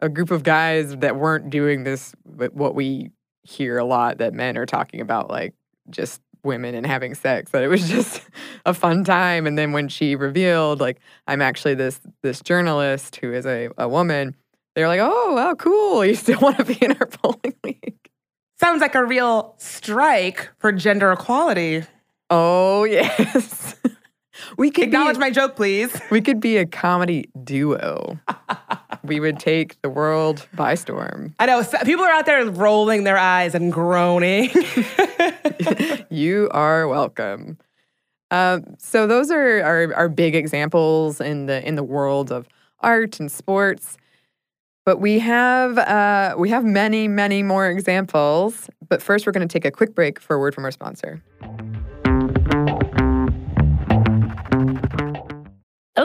a 0.00 0.08
group 0.08 0.30
of 0.30 0.42
guys 0.42 0.96
that 0.96 1.16
weren't 1.16 1.50
doing 1.50 1.84
this 1.84 2.14
what 2.24 2.74
we 2.74 3.10
hear 3.42 3.78
a 3.78 3.84
lot 3.84 4.18
that 4.18 4.34
men 4.34 4.58
are 4.58 4.66
talking 4.66 5.00
about 5.00 5.30
like 5.30 5.54
just 5.88 6.20
women 6.44 6.74
and 6.74 6.86
having 6.86 7.14
sex 7.14 7.50
that 7.50 7.62
it 7.62 7.68
was 7.68 7.88
just 7.90 8.22
a 8.64 8.72
fun 8.72 9.04
time. 9.04 9.46
And 9.46 9.58
then 9.58 9.72
when 9.72 9.88
she 9.88 10.16
revealed 10.16 10.80
like 10.80 11.00
i'm 11.26 11.42
actually 11.42 11.74
this 11.74 12.00
this 12.22 12.40
journalist 12.40 13.16
who 13.16 13.32
is 13.32 13.46
a, 13.46 13.68
a 13.76 13.88
woman 13.88 14.34
they're 14.74 14.88
like 14.88 15.00
oh 15.02 15.34
wow 15.34 15.54
cool. 15.54 16.04
You 16.04 16.14
still 16.14 16.40
want 16.40 16.58
to 16.58 16.64
be 16.64 16.78
in 16.80 16.92
our 16.92 17.08
bowling 17.22 17.56
league. 17.64 18.10
Sounds 18.58 18.80
like 18.80 18.94
a 18.94 19.04
real 19.04 19.54
strike 19.58 20.50
for 20.58 20.72
gender 20.72 21.12
equality. 21.12 21.84
oh 22.30 22.84
yes 22.84 23.74
we 24.56 24.70
could 24.70 24.84
Acknowledge 24.84 25.18
my 25.18 25.30
joke, 25.30 25.56
please. 25.56 25.98
we 26.10 26.20
could 26.20 26.40
be 26.40 26.56
a 26.56 26.66
comedy 26.66 27.28
duo 27.44 28.18
we 29.04 29.20
would 29.20 29.38
take 29.38 29.80
the 29.82 29.88
world 29.88 30.46
by 30.54 30.74
storm 30.74 31.34
I 31.38 31.46
know 31.46 31.62
people 31.84 32.04
are 32.04 32.10
out 32.10 32.26
there 32.26 32.44
rolling 32.50 33.04
their 33.04 33.18
eyes 33.18 33.54
and 33.54 33.72
groaning. 33.72 34.50
you 36.10 36.48
are 36.52 36.88
welcome. 36.88 37.58
Um, 38.30 38.76
so 38.78 39.06
those 39.06 39.30
are, 39.30 39.62
our, 39.62 39.94
are 39.94 40.08
big 40.08 40.34
examples 40.34 41.20
in 41.20 41.46
the 41.46 41.66
in 41.66 41.76
the 41.76 41.84
world 41.84 42.32
of 42.32 42.48
art 42.80 43.20
and 43.20 43.30
sports. 43.30 43.96
But 44.84 45.00
we 45.00 45.18
have 45.18 45.78
uh, 45.78 46.36
we 46.38 46.50
have 46.50 46.64
many 46.64 47.08
many 47.08 47.42
more 47.42 47.68
examples. 47.68 48.68
But 48.88 49.02
first, 49.02 49.26
we're 49.26 49.32
going 49.32 49.46
to 49.46 49.52
take 49.52 49.64
a 49.64 49.70
quick 49.70 49.94
break 49.94 50.20
for 50.20 50.36
a 50.36 50.38
word 50.38 50.54
from 50.54 50.64
our 50.64 50.70
sponsor. 50.70 51.22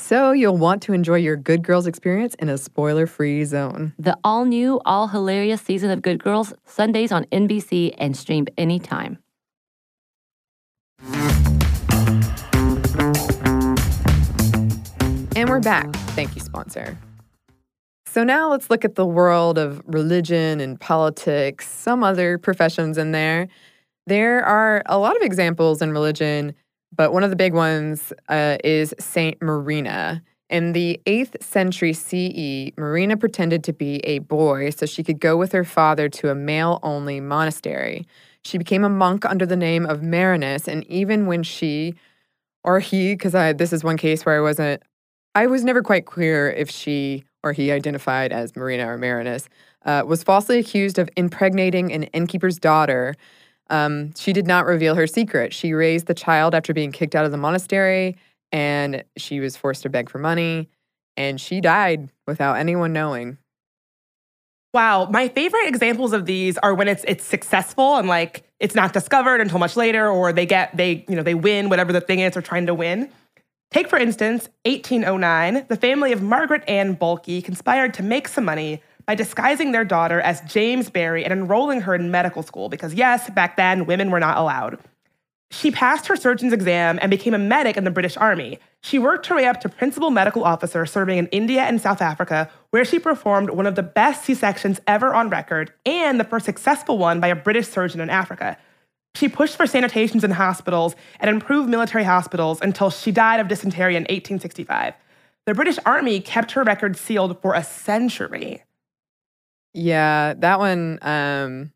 So, 0.00 0.32
you'll 0.32 0.56
want 0.56 0.80
to 0.84 0.94
enjoy 0.94 1.16
your 1.16 1.36
Good 1.36 1.62
Girls 1.62 1.86
experience 1.86 2.34
in 2.36 2.48
a 2.48 2.56
spoiler 2.56 3.06
free 3.06 3.44
zone. 3.44 3.92
The 3.98 4.16
all 4.24 4.46
new, 4.46 4.80
all 4.86 5.08
hilarious 5.08 5.60
season 5.60 5.90
of 5.90 6.00
Good 6.00 6.22
Girls, 6.22 6.54
Sundays 6.64 7.12
on 7.12 7.24
NBC 7.26 7.94
and 7.98 8.16
streamed 8.16 8.48
anytime. 8.56 9.18
And 15.36 15.46
we're 15.46 15.60
back. 15.60 15.92
Thank 16.14 16.34
you, 16.34 16.40
sponsor. 16.40 16.96
So 18.06 18.24
now 18.24 18.50
let's 18.50 18.70
look 18.70 18.86
at 18.86 18.94
the 18.94 19.04
world 19.04 19.58
of 19.58 19.82
religion 19.84 20.60
and 20.60 20.80
politics, 20.80 21.68
some 21.68 22.02
other 22.02 22.38
professions 22.38 22.96
in 22.96 23.12
there. 23.12 23.48
There 24.06 24.42
are 24.42 24.82
a 24.86 24.96
lot 24.96 25.16
of 25.16 25.22
examples 25.22 25.82
in 25.82 25.92
religion, 25.92 26.54
but 26.94 27.12
one 27.12 27.24
of 27.24 27.30
the 27.30 27.36
big 27.36 27.54
ones 27.54 28.12
uh, 28.28 28.58
is 28.64 28.94
Saint 28.98 29.40
Marina. 29.42 30.22
In 30.50 30.72
the 30.72 31.00
8th 31.04 31.42
century 31.42 31.92
CE, 31.92 32.72
Marina 32.78 33.16
pretended 33.16 33.62
to 33.64 33.72
be 33.72 33.96
a 33.98 34.20
boy 34.20 34.70
so 34.70 34.86
she 34.86 35.04
could 35.04 35.20
go 35.20 35.36
with 35.36 35.52
her 35.52 35.64
father 35.64 36.08
to 36.08 36.30
a 36.30 36.34
male 36.34 36.80
only 36.82 37.20
monastery. 37.20 38.06
She 38.44 38.56
became 38.56 38.82
a 38.82 38.88
monk 38.88 39.26
under 39.26 39.44
the 39.44 39.56
name 39.56 39.84
of 39.84 40.02
Marinus, 40.02 40.66
and 40.66 40.86
even 40.86 41.26
when 41.26 41.42
she 41.42 41.94
or 42.64 42.80
he, 42.80 43.14
because 43.14 43.32
this 43.56 43.72
is 43.72 43.84
one 43.84 43.96
case 43.96 44.24
where 44.24 44.38
I 44.38 44.40
wasn't, 44.40 44.82
I 45.34 45.46
was 45.46 45.64
never 45.64 45.82
quite 45.82 46.06
clear 46.06 46.50
if 46.50 46.70
she 46.70 47.24
or 47.44 47.52
he 47.52 47.70
identified 47.70 48.32
as 48.32 48.56
Marina 48.56 48.90
or 48.90 48.98
Marinus, 48.98 49.48
uh, 49.84 50.02
was 50.06 50.22
falsely 50.22 50.58
accused 50.58 50.98
of 50.98 51.08
impregnating 51.16 51.92
an 51.92 52.04
innkeeper's 52.04 52.58
daughter. 52.58 53.14
Um, 53.70 54.14
she 54.14 54.32
did 54.32 54.46
not 54.46 54.66
reveal 54.66 54.94
her 54.94 55.06
secret. 55.06 55.52
She 55.52 55.72
raised 55.72 56.06
the 56.06 56.14
child 56.14 56.54
after 56.54 56.72
being 56.72 56.92
kicked 56.92 57.14
out 57.14 57.24
of 57.24 57.30
the 57.30 57.36
monastery, 57.36 58.16
and 58.52 59.04
she 59.16 59.40
was 59.40 59.56
forced 59.56 59.82
to 59.82 59.90
beg 59.90 60.08
for 60.08 60.18
money, 60.18 60.68
and 61.16 61.40
she 61.40 61.60
died 61.60 62.10
without 62.26 62.54
anyone 62.54 62.92
knowing. 62.92 63.38
Wow, 64.74 65.08
my 65.10 65.28
favorite 65.28 65.66
examples 65.66 66.12
of 66.12 66.26
these 66.26 66.58
are 66.58 66.74
when 66.74 66.88
it's 66.88 67.04
it's 67.08 67.24
successful 67.24 67.96
and 67.96 68.06
like 68.06 68.44
it's 68.60 68.74
not 68.74 68.92
discovered 68.92 69.40
until 69.40 69.58
much 69.58 69.76
later, 69.76 70.08
or 70.08 70.32
they 70.32 70.46
get 70.46 70.76
they 70.76 71.04
you 71.08 71.16
know 71.16 71.22
they 71.22 71.34
win 71.34 71.68
whatever 71.68 71.92
the 71.92 72.00
thing 72.00 72.20
is 72.20 72.34
they're 72.34 72.42
trying 72.42 72.66
to 72.66 72.74
win. 72.74 73.10
Take 73.70 73.88
for 73.88 73.98
instance 73.98 74.48
1809, 74.64 75.66
the 75.68 75.76
family 75.76 76.12
of 76.12 76.22
Margaret 76.22 76.64
Ann 76.68 76.94
Bulkley 76.94 77.42
conspired 77.42 77.94
to 77.94 78.02
make 78.02 78.28
some 78.28 78.44
money 78.44 78.82
by 79.08 79.14
disguising 79.14 79.72
their 79.72 79.86
daughter 79.86 80.20
as 80.20 80.42
James 80.42 80.90
Barry 80.90 81.24
and 81.24 81.32
enrolling 81.32 81.80
her 81.80 81.94
in 81.94 82.10
medical 82.10 82.42
school 82.42 82.68
because 82.68 82.92
yes, 82.92 83.30
back 83.30 83.56
then 83.56 83.86
women 83.86 84.10
were 84.10 84.20
not 84.20 84.36
allowed. 84.36 84.78
She 85.50 85.70
passed 85.70 86.08
her 86.08 86.14
surgeon's 86.14 86.52
exam 86.52 86.98
and 87.00 87.10
became 87.10 87.32
a 87.32 87.38
medic 87.38 87.78
in 87.78 87.84
the 87.84 87.90
British 87.90 88.18
Army. 88.18 88.58
She 88.82 88.98
worked 88.98 89.24
her 89.28 89.36
way 89.36 89.46
up 89.46 89.62
to 89.62 89.70
principal 89.70 90.10
medical 90.10 90.44
officer, 90.44 90.84
serving 90.84 91.16
in 91.16 91.26
India 91.28 91.62
and 91.62 91.80
South 91.80 92.02
Africa, 92.02 92.50
where 92.68 92.84
she 92.84 92.98
performed 92.98 93.48
one 93.48 93.64
of 93.64 93.76
the 93.76 93.82
best 93.82 94.26
C 94.26 94.34
sections 94.34 94.78
ever 94.86 95.14
on 95.14 95.30
record 95.30 95.72
and 95.86 96.20
the 96.20 96.24
first 96.24 96.44
successful 96.44 96.98
one 96.98 97.18
by 97.18 97.28
a 97.28 97.34
British 97.34 97.66
surgeon 97.66 98.02
in 98.02 98.10
Africa. 98.10 98.58
She 99.14 99.26
pushed 99.26 99.56
for 99.56 99.64
sanitations 99.64 100.22
in 100.22 100.32
hospitals 100.32 100.94
and 101.18 101.30
improved 101.30 101.70
military 101.70 102.04
hospitals 102.04 102.60
until 102.60 102.90
she 102.90 103.10
died 103.10 103.40
of 103.40 103.48
dysentery 103.48 103.96
in 103.96 104.02
1865. 104.02 104.92
The 105.46 105.54
British 105.54 105.78
Army 105.86 106.20
kept 106.20 106.52
her 106.52 106.62
record 106.62 106.98
sealed 106.98 107.40
for 107.40 107.54
a 107.54 107.64
century. 107.64 108.64
Yeah, 109.74 110.34
that 110.38 110.58
one, 110.58 110.98
um, 111.02 111.72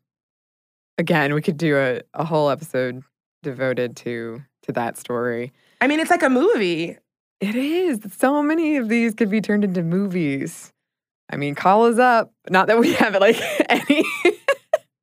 again, 0.97 1.33
we 1.33 1.41
could 1.41 1.57
do 1.57 1.77
a, 1.77 2.01
a 2.13 2.25
whole 2.25 2.49
episode 2.49 3.03
devoted 3.41 3.95
to 3.97 4.41
to 4.63 4.71
that 4.71 4.97
story. 4.97 5.51
I 5.81 5.87
mean, 5.87 5.99
it's 5.99 6.09
like 6.09 6.23
a 6.23 6.29
movie. 6.29 6.97
It 7.41 7.55
is. 7.55 7.99
So 8.17 8.41
many 8.41 8.77
of 8.77 8.87
these 8.87 9.13
could 9.13 9.29
be 9.29 9.41
turned 9.41 9.65
into 9.65 9.83
movies. 9.83 10.71
I 11.29 11.35
mean, 11.35 11.55
call 11.55 11.85
us 11.85 11.99
up. 11.99 12.31
Not 12.49 12.67
that 12.67 12.79
we 12.79 12.93
have 13.03 13.15
like 13.15 13.37
any 13.69 14.03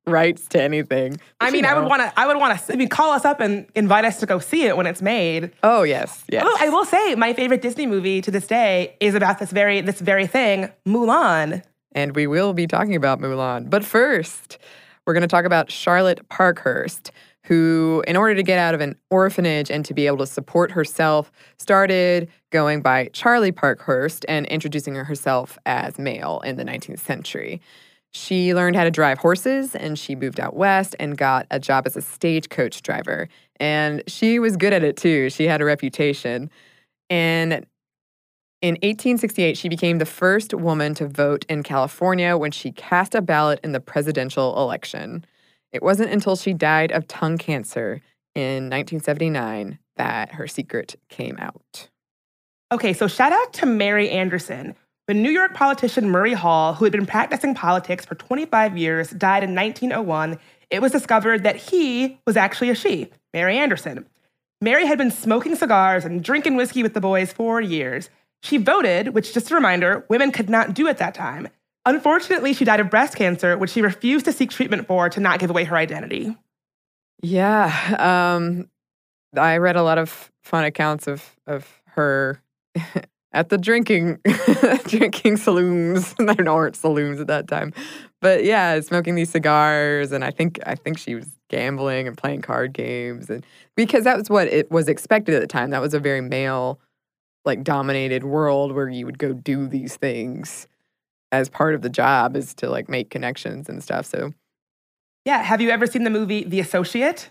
rights 0.07 0.47
to 0.49 0.61
anything. 0.61 1.19
I 1.39 1.51
mean, 1.51 1.65
I 1.65 1.73
would 1.77 1.87
want 1.87 2.01
to. 2.01 2.19
I 2.19 2.25
would 2.27 2.37
want 2.37 2.59
to. 2.59 2.73
I 2.73 2.75
mean, 2.75 2.89
call 2.89 3.11
us 3.11 3.25
up 3.25 3.39
and 3.39 3.67
invite 3.75 4.05
us 4.05 4.19
to 4.21 4.25
go 4.25 4.39
see 4.39 4.63
it 4.63 4.75
when 4.75 4.87
it's 4.87 5.01
made. 5.01 5.51
Oh 5.63 5.83
yes, 5.83 6.23
yes. 6.29 6.43
Oh, 6.45 6.57
I 6.59 6.69
will 6.69 6.85
say, 6.85 7.15
my 7.15 7.33
favorite 7.33 7.61
Disney 7.61 7.85
movie 7.85 8.21
to 8.21 8.31
this 8.31 8.47
day 8.47 8.95
is 8.99 9.13
about 9.13 9.39
this 9.39 9.51
very 9.51 9.81
this 9.81 9.99
very 10.01 10.27
thing, 10.27 10.69
Mulan. 10.87 11.63
And 11.91 12.15
we 12.15 12.27
will 12.27 12.53
be 12.53 12.67
talking 12.67 12.95
about 12.95 13.19
Mulan. 13.19 13.69
But 13.69 13.83
first, 13.83 14.57
we're 15.05 15.13
going 15.13 15.21
to 15.21 15.27
talk 15.27 15.45
about 15.45 15.71
Charlotte 15.71 16.27
Parkhurst, 16.29 17.11
who, 17.45 18.03
in 18.07 18.15
order 18.15 18.35
to 18.35 18.43
get 18.43 18.59
out 18.59 18.73
of 18.73 18.81
an 18.81 18.95
orphanage 19.09 19.71
and 19.71 19.83
to 19.85 19.93
be 19.93 20.05
able 20.07 20.17
to 20.17 20.27
support 20.27 20.71
herself, 20.71 21.31
started 21.57 22.29
going 22.51 22.81
by 22.81 23.09
Charlie 23.13 23.51
Parkhurst 23.51 24.25
and 24.27 24.45
introducing 24.45 24.95
herself 24.95 25.57
as 25.65 25.97
male 25.97 26.41
in 26.45 26.57
the 26.57 26.63
19th 26.63 26.99
century. 26.99 27.61
She 28.13 28.53
learned 28.53 28.75
how 28.75 28.83
to 28.83 28.91
drive 28.91 29.19
horses 29.19 29.73
and 29.73 29.97
she 29.97 30.15
moved 30.15 30.39
out 30.39 30.55
west 30.55 30.95
and 30.99 31.17
got 31.17 31.47
a 31.49 31.59
job 31.59 31.87
as 31.87 31.95
a 31.95 32.01
stagecoach 32.01 32.81
driver. 32.83 33.29
And 33.59 34.03
she 34.07 34.37
was 34.37 34.57
good 34.57 34.73
at 34.73 34.83
it 34.83 34.97
too. 34.97 35.29
She 35.29 35.47
had 35.47 35.61
a 35.61 35.65
reputation. 35.65 36.49
And 37.09 37.65
in 38.61 38.73
1868, 38.75 39.57
she 39.57 39.69
became 39.69 39.97
the 39.97 40.05
first 40.05 40.53
woman 40.53 40.93
to 40.95 41.07
vote 41.07 41.45
in 41.49 41.63
California 41.63 42.37
when 42.37 42.51
she 42.51 42.71
cast 42.71 43.15
a 43.15 43.21
ballot 43.21 43.59
in 43.63 43.71
the 43.71 43.79
presidential 43.79 44.61
election. 44.61 45.25
It 45.73 45.81
wasn't 45.81 46.11
until 46.11 46.35
she 46.35 46.53
died 46.53 46.91
of 46.91 47.07
tongue 47.07 47.39
cancer 47.39 48.01
in 48.35 48.69
1979 48.69 49.79
that 49.97 50.33
her 50.33 50.47
secret 50.47 50.95
came 51.09 51.37
out. 51.39 51.89
Okay, 52.71 52.93
so 52.93 53.07
shout 53.07 53.33
out 53.33 53.51
to 53.53 53.65
Mary 53.65 54.09
Anderson. 54.09 54.75
The 55.07 55.15
New 55.15 55.31
York 55.31 55.55
politician 55.55 56.09
Murray 56.09 56.33
Hall, 56.33 56.75
who 56.75 56.85
had 56.85 56.91
been 56.91 57.07
practicing 57.07 57.55
politics 57.55 58.05
for 58.05 58.15
25 58.15 58.77
years, 58.77 59.09
died 59.09 59.43
in 59.43 59.55
1901. 59.55 60.37
It 60.69 60.81
was 60.81 60.91
discovered 60.91 61.43
that 61.43 61.55
he 61.55 62.19
was 62.25 62.37
actually 62.37 62.69
a 62.69 62.75
she, 62.75 63.11
Mary 63.33 63.57
Anderson. 63.57 64.05
Mary 64.61 64.85
had 64.85 64.99
been 64.99 65.09
smoking 65.09 65.55
cigars 65.55 66.05
and 66.05 66.23
drinking 66.23 66.55
whiskey 66.55 66.83
with 66.83 66.93
the 66.93 67.01
boys 67.01 67.33
for 67.33 67.59
years. 67.59 68.11
She 68.43 68.57
voted, 68.57 69.09
which, 69.09 69.33
just 69.33 69.51
a 69.51 69.55
reminder, 69.55 70.05
women 70.09 70.31
could 70.31 70.49
not 70.49 70.73
do 70.73 70.87
at 70.87 70.97
that 70.97 71.13
time. 71.13 71.47
Unfortunately, 71.85 72.53
she 72.53 72.65
died 72.65 72.79
of 72.79 72.89
breast 72.89 73.15
cancer, 73.15 73.57
which 73.57 73.71
she 73.71 73.81
refused 73.81 74.25
to 74.25 74.31
seek 74.31 74.51
treatment 74.51 74.87
for 74.87 75.09
to 75.09 75.19
not 75.19 75.39
give 75.39 75.49
away 75.49 75.63
her 75.63 75.75
identity. 75.75 76.35
Yeah, 77.23 77.95
um, 77.99 78.69
I 79.35 79.57
read 79.57 79.75
a 79.75 79.83
lot 79.83 79.97
of 79.97 80.31
fun 80.43 80.63
accounts 80.63 81.07
of 81.07 81.35
of 81.47 81.81
her 81.85 82.41
at 83.31 83.49
the 83.49 83.57
drinking 83.57 84.19
drinking 84.87 85.37
saloons. 85.37 86.13
there 86.19 86.35
weren't 86.45 86.75
saloons 86.75 87.19
at 87.19 87.27
that 87.27 87.47
time, 87.47 87.73
but 88.21 88.43
yeah, 88.43 88.79
smoking 88.81 89.15
these 89.15 89.29
cigars, 89.29 90.11
and 90.11 90.23
I 90.23 90.31
think 90.31 90.59
I 90.65 90.75
think 90.75 90.97
she 90.97 91.15
was 91.15 91.27
gambling 91.49 92.07
and 92.07 92.17
playing 92.17 92.41
card 92.41 92.73
games, 92.73 93.29
and 93.29 93.45
because 93.75 94.03
that 94.03 94.17
was 94.17 94.29
what 94.29 94.47
it 94.47 94.71
was 94.71 94.87
expected 94.87 95.35
at 95.35 95.41
the 95.41 95.47
time. 95.47 95.69
That 95.69 95.81
was 95.81 95.93
a 95.93 95.99
very 95.99 96.21
male, 96.21 96.79
like 97.45 97.63
dominated 97.63 98.23
world 98.23 98.73
where 98.73 98.89
you 98.89 99.05
would 99.05 99.17
go 99.17 99.33
do 99.33 99.67
these 99.67 99.95
things 99.95 100.67
as 101.31 101.49
part 101.49 101.73
of 101.75 101.81
the 101.81 101.89
job 101.89 102.35
is 102.35 102.53
to 102.55 102.69
like 102.69 102.89
make 102.89 103.09
connections 103.09 103.69
and 103.69 103.83
stuff. 103.83 104.05
So 104.05 104.33
Yeah, 105.25 105.41
have 105.41 105.61
you 105.61 105.69
ever 105.69 105.87
seen 105.87 106.03
the 106.03 106.09
movie 106.09 106.43
The 106.43 106.59
Associate? 106.59 107.29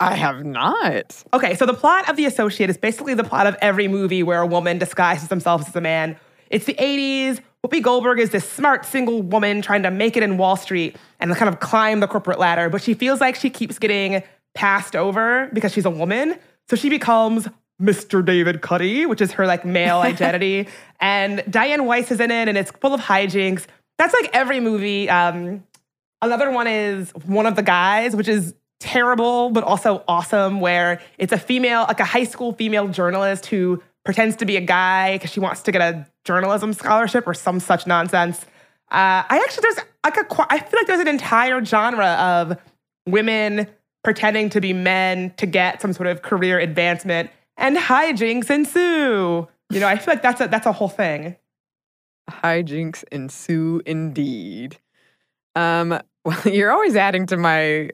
I 0.00 0.16
have 0.16 0.44
not. 0.44 1.22
Okay, 1.32 1.54
so 1.54 1.64
the 1.64 1.74
plot 1.74 2.08
of 2.10 2.16
The 2.16 2.26
Associate 2.26 2.68
is 2.68 2.76
basically 2.76 3.14
the 3.14 3.24
plot 3.24 3.46
of 3.46 3.56
every 3.60 3.86
movie 3.86 4.22
where 4.22 4.40
a 4.40 4.46
woman 4.46 4.78
disguises 4.78 5.28
themselves 5.28 5.68
as 5.68 5.76
a 5.76 5.80
man. 5.80 6.16
It's 6.50 6.64
the 6.64 6.74
80s. 6.74 7.40
Whoopi 7.64 7.80
Goldberg 7.80 8.18
is 8.18 8.30
this 8.30 8.48
smart 8.48 8.84
single 8.84 9.22
woman 9.22 9.62
trying 9.62 9.84
to 9.84 9.90
make 9.90 10.16
it 10.16 10.24
in 10.24 10.36
Wall 10.38 10.56
Street 10.56 10.96
and 11.20 11.34
kind 11.36 11.48
of 11.48 11.60
climb 11.60 12.00
the 12.00 12.08
corporate 12.08 12.40
ladder, 12.40 12.68
but 12.68 12.82
she 12.82 12.94
feels 12.94 13.20
like 13.20 13.36
she 13.36 13.48
keeps 13.50 13.78
getting 13.78 14.22
passed 14.54 14.96
over 14.96 15.48
because 15.52 15.72
she's 15.72 15.84
a 15.84 15.90
woman. 15.90 16.36
So 16.68 16.76
she 16.76 16.88
becomes 16.90 17.48
Mr. 17.82 18.24
David 18.24 18.62
Cuddy, 18.62 19.06
which 19.06 19.20
is 19.20 19.32
her 19.32 19.46
like 19.46 19.64
male 19.64 19.98
identity. 20.02 20.68
And 21.00 21.40
Dianne 21.40 21.80
Wiest 21.80 22.12
is 22.12 22.20
in 22.20 22.30
it, 22.30 22.48
and 22.48 22.56
it's 22.56 22.70
full 22.70 22.94
of 22.94 23.00
hijinks. 23.00 23.66
That's 23.98 24.14
like 24.14 24.30
every 24.32 24.60
movie. 24.60 25.10
Um, 25.10 25.64
Another 26.22 26.52
one 26.52 26.68
is 26.68 27.10
One 27.26 27.46
of 27.46 27.56
the 27.56 27.64
Guys, 27.64 28.14
which 28.14 28.28
is 28.28 28.54
terrible 28.78 29.50
but 29.50 29.64
also 29.64 30.04
awesome, 30.06 30.60
where 30.60 31.00
it's 31.18 31.32
a 31.32 31.38
female, 31.38 31.84
like 31.88 31.98
a 31.98 32.04
high 32.04 32.24
school 32.24 32.52
female 32.52 32.86
journalist 32.86 33.46
who 33.46 33.82
pretends 34.04 34.36
to 34.36 34.44
be 34.44 34.56
a 34.56 34.60
guy 34.60 35.16
because 35.16 35.32
she 35.32 35.40
wants 35.40 35.62
to 35.62 35.72
get 35.72 35.82
a 35.82 36.06
journalism 36.24 36.72
scholarship 36.72 37.26
or 37.26 37.34
some 37.34 37.58
such 37.58 37.88
nonsense. 37.88 38.44
Uh, 38.90 39.26
I 39.28 39.42
actually 39.44 39.62
there's 39.62 39.86
like 40.04 40.16
a 40.16 40.52
I 40.52 40.58
feel 40.60 40.78
like 40.78 40.86
there's 40.86 41.00
an 41.00 41.08
entire 41.08 41.64
genre 41.64 42.06
of 42.06 42.56
women 43.06 43.66
pretending 44.04 44.48
to 44.50 44.60
be 44.60 44.72
men 44.72 45.32
to 45.38 45.46
get 45.46 45.82
some 45.82 45.92
sort 45.92 46.06
of 46.06 46.22
career 46.22 46.60
advancement, 46.60 47.30
and 47.56 47.76
hijinks 47.76 48.50
ensue. 48.50 49.48
You 49.70 49.80
know, 49.80 49.86
I 49.86 49.96
feel 49.96 50.14
like 50.14 50.22
that's 50.22 50.40
a 50.40 50.48
that's 50.48 50.66
a 50.66 50.72
whole 50.72 50.88
thing. 50.88 51.36
hijinks 52.30 53.04
ensue 53.10 53.80
indeed. 53.86 54.78
Um, 55.54 55.98
well, 56.24 56.40
you're 56.44 56.70
always 56.70 56.96
adding 56.96 57.26
to 57.26 57.36
my 57.36 57.90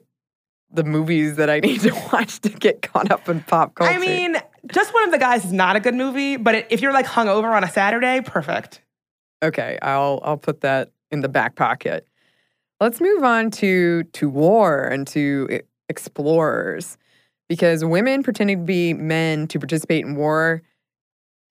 the 0.71 0.83
movies 0.83 1.35
that 1.37 1.49
I 1.49 1.59
need 1.61 1.81
to 1.81 1.91
watch 2.11 2.39
to 2.41 2.49
get 2.49 2.81
caught 2.81 3.11
up 3.11 3.27
in 3.27 3.41
pop 3.41 3.75
culture. 3.75 3.93
I 3.93 3.97
mean, 3.97 4.37
just 4.71 4.93
one 4.93 5.03
of 5.05 5.11
the 5.11 5.17
guys 5.17 5.45
is 5.45 5.53
not 5.53 5.75
a 5.75 5.79
good 5.79 5.95
movie, 5.95 6.37
but 6.37 6.55
it, 6.55 6.67
if 6.69 6.81
you're 6.81 6.93
like 6.93 7.07
hungover 7.07 7.51
on 7.55 7.63
a 7.63 7.69
Saturday, 7.69 8.21
perfect. 8.21 8.81
okay, 9.43 9.79
I'll 9.81 10.19
I'll 10.23 10.37
put 10.37 10.61
that 10.61 10.91
in 11.11 11.21
the 11.21 11.29
back 11.29 11.55
pocket. 11.55 12.05
Let's 12.79 13.01
move 13.01 13.23
on 13.23 13.51
to 13.51 14.03
to 14.03 14.29
war 14.29 14.83
and 14.83 15.07
to 15.07 15.61
explorers, 15.89 16.98
because 17.49 17.83
women 17.83 18.23
pretending 18.23 18.59
to 18.59 18.63
be 18.63 18.93
men 18.93 19.47
to 19.47 19.59
participate 19.59 20.05
in 20.05 20.15
war 20.15 20.61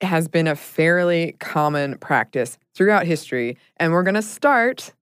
has 0.00 0.28
been 0.28 0.46
a 0.46 0.54
fairly 0.54 1.32
common 1.40 1.98
practice 1.98 2.56
throughout 2.74 3.04
history, 3.04 3.58
and 3.76 3.92
we're 3.92 4.04
gonna 4.04 4.22
start 4.22 4.92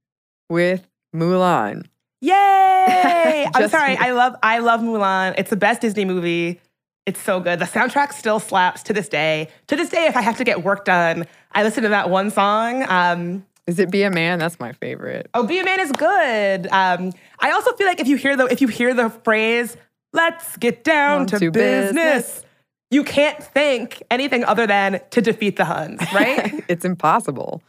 with 0.48 0.88
Mulan. 1.14 1.86
Yay! 2.22 3.46
I'm 3.54 3.68
sorry. 3.68 3.96
I 3.96 4.12
love 4.12 4.34
I 4.42 4.58
love 4.58 4.80
Mulan. 4.80 5.34
It's 5.38 5.50
the 5.50 5.56
best 5.56 5.82
Disney 5.82 6.04
movie. 6.06 6.60
It's 7.04 7.20
so 7.20 7.38
good. 7.38 7.58
The 7.60 7.66
soundtrack 7.66 8.12
still 8.12 8.40
slaps 8.40 8.82
to 8.84 8.92
this 8.92 9.08
day. 9.08 9.48
To 9.68 9.76
this 9.76 9.90
day, 9.90 10.06
if 10.06 10.16
I 10.16 10.22
have 10.22 10.38
to 10.38 10.44
get 10.44 10.64
work 10.64 10.84
done, 10.84 11.26
I 11.52 11.62
listen 11.62 11.84
to 11.84 11.90
that 11.90 12.10
one 12.10 12.30
song. 12.30 12.84
Um, 12.88 13.46
Is 13.68 13.78
it 13.78 13.92
Be 13.92 14.02
a 14.02 14.10
Man? 14.10 14.40
That's 14.40 14.58
my 14.58 14.72
favorite. 14.72 15.28
oh, 15.34 15.46
Be 15.46 15.60
a 15.60 15.64
Man 15.64 15.78
is 15.78 15.92
good. 15.92 16.66
Um, 16.72 17.12
I 17.38 17.52
also 17.52 17.72
feel 17.76 17.86
like 17.86 18.00
if 18.00 18.08
you 18.08 18.16
hear 18.16 18.36
the 18.36 18.46
if 18.46 18.60
you 18.60 18.66
hear 18.66 18.92
the 18.92 19.10
phrase 19.10 19.76
"Let's 20.16 20.56
get 20.56 20.82
down 20.84 21.26
to, 21.26 21.38
to 21.38 21.50
business,", 21.50 21.94
business. 21.94 22.44
you 22.90 23.04
can't 23.04 23.42
think 23.42 24.02
anything 24.10 24.44
other 24.44 24.66
than 24.66 25.00
to 25.10 25.20
defeat 25.20 25.56
the 25.56 25.64
Huns, 25.66 26.00
right? 26.14 26.64
it's 26.68 26.84
impossible. 26.84 27.62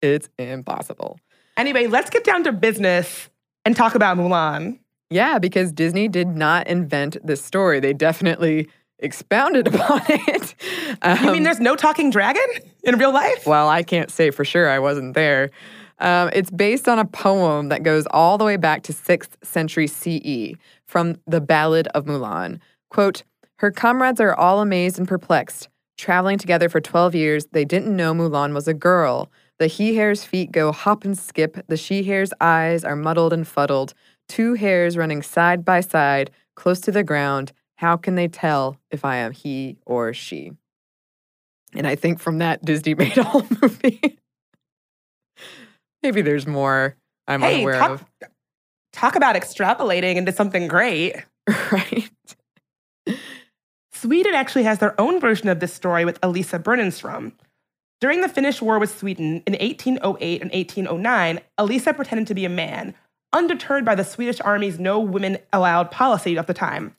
It's 0.00 0.28
impossible. 0.38 1.18
anyway, 1.56 1.86
let's 1.88 2.08
get 2.10 2.24
down 2.24 2.44
to 2.44 2.52
business 2.52 3.28
and 3.64 3.74
talk 3.76 3.94
about 3.94 4.16
Mulan. 4.16 4.78
Yeah, 5.10 5.38
because 5.38 5.72
Disney 5.72 6.06
did 6.08 6.28
not 6.28 6.66
invent 6.68 7.16
this 7.24 7.42
story. 7.44 7.80
They 7.80 7.92
definitely 7.94 8.68
expounded 9.00 9.66
upon 9.74 10.02
it. 10.08 10.54
You 11.04 11.14
mean 11.32 11.36
Um, 11.38 11.42
there's 11.44 11.60
no 11.60 11.74
talking 11.76 12.10
dragon 12.10 12.42
in 12.84 12.98
real 12.98 13.12
life? 13.12 13.46
well, 13.46 13.68
I 13.68 13.82
can't 13.82 14.10
say 14.10 14.30
for 14.30 14.44
sure. 14.44 14.68
I 14.68 14.78
wasn't 14.78 15.14
there. 15.14 15.50
Um, 16.00 16.30
it's 16.32 16.50
based 16.50 16.86
on 16.88 16.98
a 16.98 17.04
poem 17.04 17.70
that 17.70 17.82
goes 17.82 18.06
all 18.12 18.38
the 18.38 18.44
way 18.44 18.56
back 18.56 18.82
to 18.84 18.92
6th 18.92 19.30
century 19.42 19.86
CE 19.88 20.54
from 20.88 21.20
the 21.26 21.40
Ballad 21.40 21.86
of 21.88 22.06
Mulan. 22.06 22.58
Quote, 22.90 23.22
Her 23.58 23.70
comrades 23.70 24.20
are 24.20 24.34
all 24.34 24.60
amazed 24.60 24.98
and 24.98 25.06
perplexed. 25.06 25.68
Traveling 25.96 26.38
together 26.38 26.68
for 26.68 26.80
12 26.80 27.14
years, 27.14 27.46
they 27.52 27.64
didn't 27.64 27.94
know 27.94 28.14
Mulan 28.14 28.54
was 28.54 28.66
a 28.66 28.74
girl. 28.74 29.30
The 29.58 29.66
he 29.66 29.96
hare's 29.96 30.24
feet 30.24 30.50
go 30.52 30.72
hop 30.72 31.04
and 31.04 31.18
skip. 31.18 31.64
The 31.66 31.76
she 31.76 32.04
hare's 32.04 32.32
eyes 32.40 32.84
are 32.84 32.96
muddled 32.96 33.32
and 33.32 33.46
fuddled. 33.46 33.94
Two 34.28 34.54
hares 34.54 34.96
running 34.96 35.22
side 35.22 35.64
by 35.64 35.80
side, 35.80 36.30
close 36.54 36.80
to 36.80 36.92
the 36.92 37.04
ground, 37.04 37.52
How 37.76 37.96
can 37.96 38.14
they 38.14 38.28
tell 38.28 38.78
if 38.90 39.04
I 39.04 39.16
am 39.16 39.32
he 39.32 39.76
or 39.84 40.12
she? 40.12 40.52
And 41.74 41.86
I 41.86 41.96
think 41.96 42.20
from 42.20 42.38
that, 42.38 42.64
Disney 42.64 42.94
made 42.96 43.18
a 43.18 43.24
whole 43.24 43.46
movie. 43.60 44.18
Maybe 46.02 46.22
there's 46.22 46.46
more 46.46 46.96
I'm 47.26 47.40
hey, 47.40 47.56
unaware 47.56 47.78
talk, 47.78 47.90
of. 47.90 48.04
Talk 48.92 49.16
about 49.16 49.36
extrapolating 49.36 50.16
into 50.16 50.32
something 50.32 50.68
great. 50.68 51.16
right? 51.72 52.10
Sweden 53.92 54.34
actually 54.34 54.62
has 54.64 54.78
their 54.78 54.98
own 55.00 55.20
version 55.20 55.48
of 55.48 55.60
this 55.60 55.74
story 55.74 56.04
with 56.04 56.18
Elisa 56.22 56.58
Bernenstrom. 56.58 57.32
During 58.00 58.20
the 58.20 58.28
Finnish 58.28 58.62
War 58.62 58.78
with 58.78 58.96
Sweden 58.96 59.42
in 59.44 59.54
1808 59.54 60.40
and 60.40 60.52
1809, 60.52 61.40
Elisa 61.58 61.92
pretended 61.92 62.28
to 62.28 62.34
be 62.34 62.44
a 62.44 62.50
man, 62.50 62.94
undeterred 63.32 63.84
by 63.84 63.96
the 63.96 64.04
Swedish 64.04 64.40
army's 64.40 64.78
no 64.78 65.00
women 65.00 65.38
allowed 65.52 65.90
policy 65.90 66.36
of 66.36 66.46
the 66.46 66.54
time. 66.54 66.94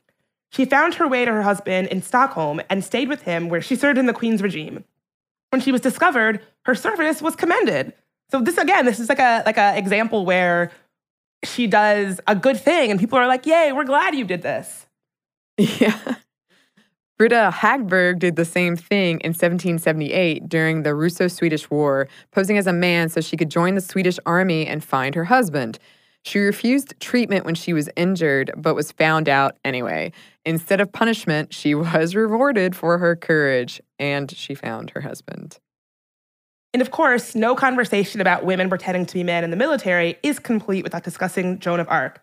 She 0.51 0.65
found 0.65 0.95
her 0.95 1.07
way 1.07 1.23
to 1.23 1.31
her 1.31 1.43
husband 1.43 1.87
in 1.87 2.01
Stockholm 2.01 2.59
and 2.69 2.83
stayed 2.83 3.07
with 3.07 3.21
him 3.21 3.49
where 3.49 3.61
she 3.61 3.75
served 3.75 3.97
in 3.97 4.07
the 4.07 4.13
Queen's 4.13 4.41
regime. 4.41 4.83
When 5.51 5.61
she 5.61 5.71
was 5.71 5.81
discovered, 5.81 6.41
her 6.65 6.75
service 6.75 7.21
was 7.21 7.35
commended. 7.35 7.93
So 8.29 8.41
this 8.41 8.57
again, 8.57 8.85
this 8.85 8.99
is 8.99 9.09
like 9.09 9.19
a 9.19 9.41
like 9.45 9.57
an 9.57 9.77
example 9.77 10.25
where 10.25 10.71
she 11.43 11.67
does 11.67 12.19
a 12.27 12.35
good 12.35 12.59
thing 12.59 12.91
and 12.91 12.99
people 12.99 13.17
are 13.17 13.27
like, 13.27 13.45
"Yay, 13.45 13.71
we're 13.71 13.85
glad 13.85 14.15
you 14.15 14.25
did 14.25 14.41
this." 14.41 14.87
Yeah. 15.57 16.15
Britta 17.17 17.51
Hagberg 17.53 18.19
did 18.19 18.37
the 18.37 18.45
same 18.45 18.77
thing 18.77 19.19
in 19.19 19.31
1778 19.31 20.47
during 20.47 20.83
the 20.83 20.95
Russo 20.95 21.27
Swedish 21.27 21.69
War, 21.69 22.07
posing 22.31 22.57
as 22.57 22.65
a 22.65 22.71
man 22.71 23.09
so 23.09 23.19
she 23.19 23.35
could 23.35 23.49
join 23.49 23.75
the 23.75 23.81
Swedish 23.81 24.17
army 24.25 24.65
and 24.65 24.81
find 24.81 25.15
her 25.15 25.25
husband. 25.25 25.79
She 26.23 26.39
refused 26.39 26.93
treatment 27.01 27.43
when 27.45 27.55
she 27.55 27.73
was 27.73 27.89
injured, 27.97 28.51
but 28.55 28.73
was 28.73 28.93
found 28.93 29.27
out 29.27 29.57
anyway. 29.65 30.13
Instead 30.45 30.79
of 30.79 30.93
punishment, 30.93 31.53
she 31.53 31.75
was 31.75 32.15
rewarded 32.15 32.73
for 32.73 32.97
her 32.99 33.17
courage, 33.17 33.81
and 33.97 34.31
she 34.31 34.55
found 34.55 34.91
her 34.91 35.01
husband. 35.01 35.59
And 36.73 36.81
of 36.81 36.91
course, 36.91 37.33
no 37.35 37.55
conversation 37.55 38.21
about 38.21 38.45
women 38.45 38.69
pretending 38.69 39.05
to 39.07 39.13
be 39.13 39.23
men 39.23 39.43
in 39.43 39.49
the 39.49 39.57
military 39.57 40.17
is 40.21 40.37
complete 40.37 40.83
without 40.83 41.03
discussing 41.03 41.59
Joan 41.59 41.79
of 41.79 41.89
Arc. 41.89 42.21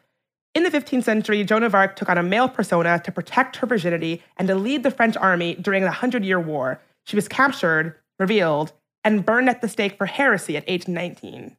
In 0.54 0.62
the 0.62 0.70
15th 0.70 1.04
century, 1.04 1.44
Joan 1.44 1.64
of 1.64 1.74
Arc 1.74 1.96
took 1.96 2.08
on 2.08 2.16
a 2.16 2.22
male 2.22 2.48
persona 2.48 3.00
to 3.04 3.12
protect 3.12 3.56
her 3.56 3.66
virginity 3.66 4.22
and 4.36 4.48
to 4.48 4.54
lead 4.54 4.84
the 4.84 4.90
French 4.90 5.16
army 5.16 5.54
during 5.56 5.82
the 5.82 5.90
Hundred 5.90 6.24
Year 6.24 6.40
War. 6.40 6.80
She 7.04 7.16
was 7.16 7.28
captured, 7.28 7.96
revealed, 8.18 8.72
and 9.04 9.24
burned 9.24 9.48
at 9.48 9.60
the 9.60 9.68
stake 9.68 9.98
for 9.98 10.06
heresy 10.06 10.56
at 10.56 10.64
age 10.66 10.88
19. 10.88 11.56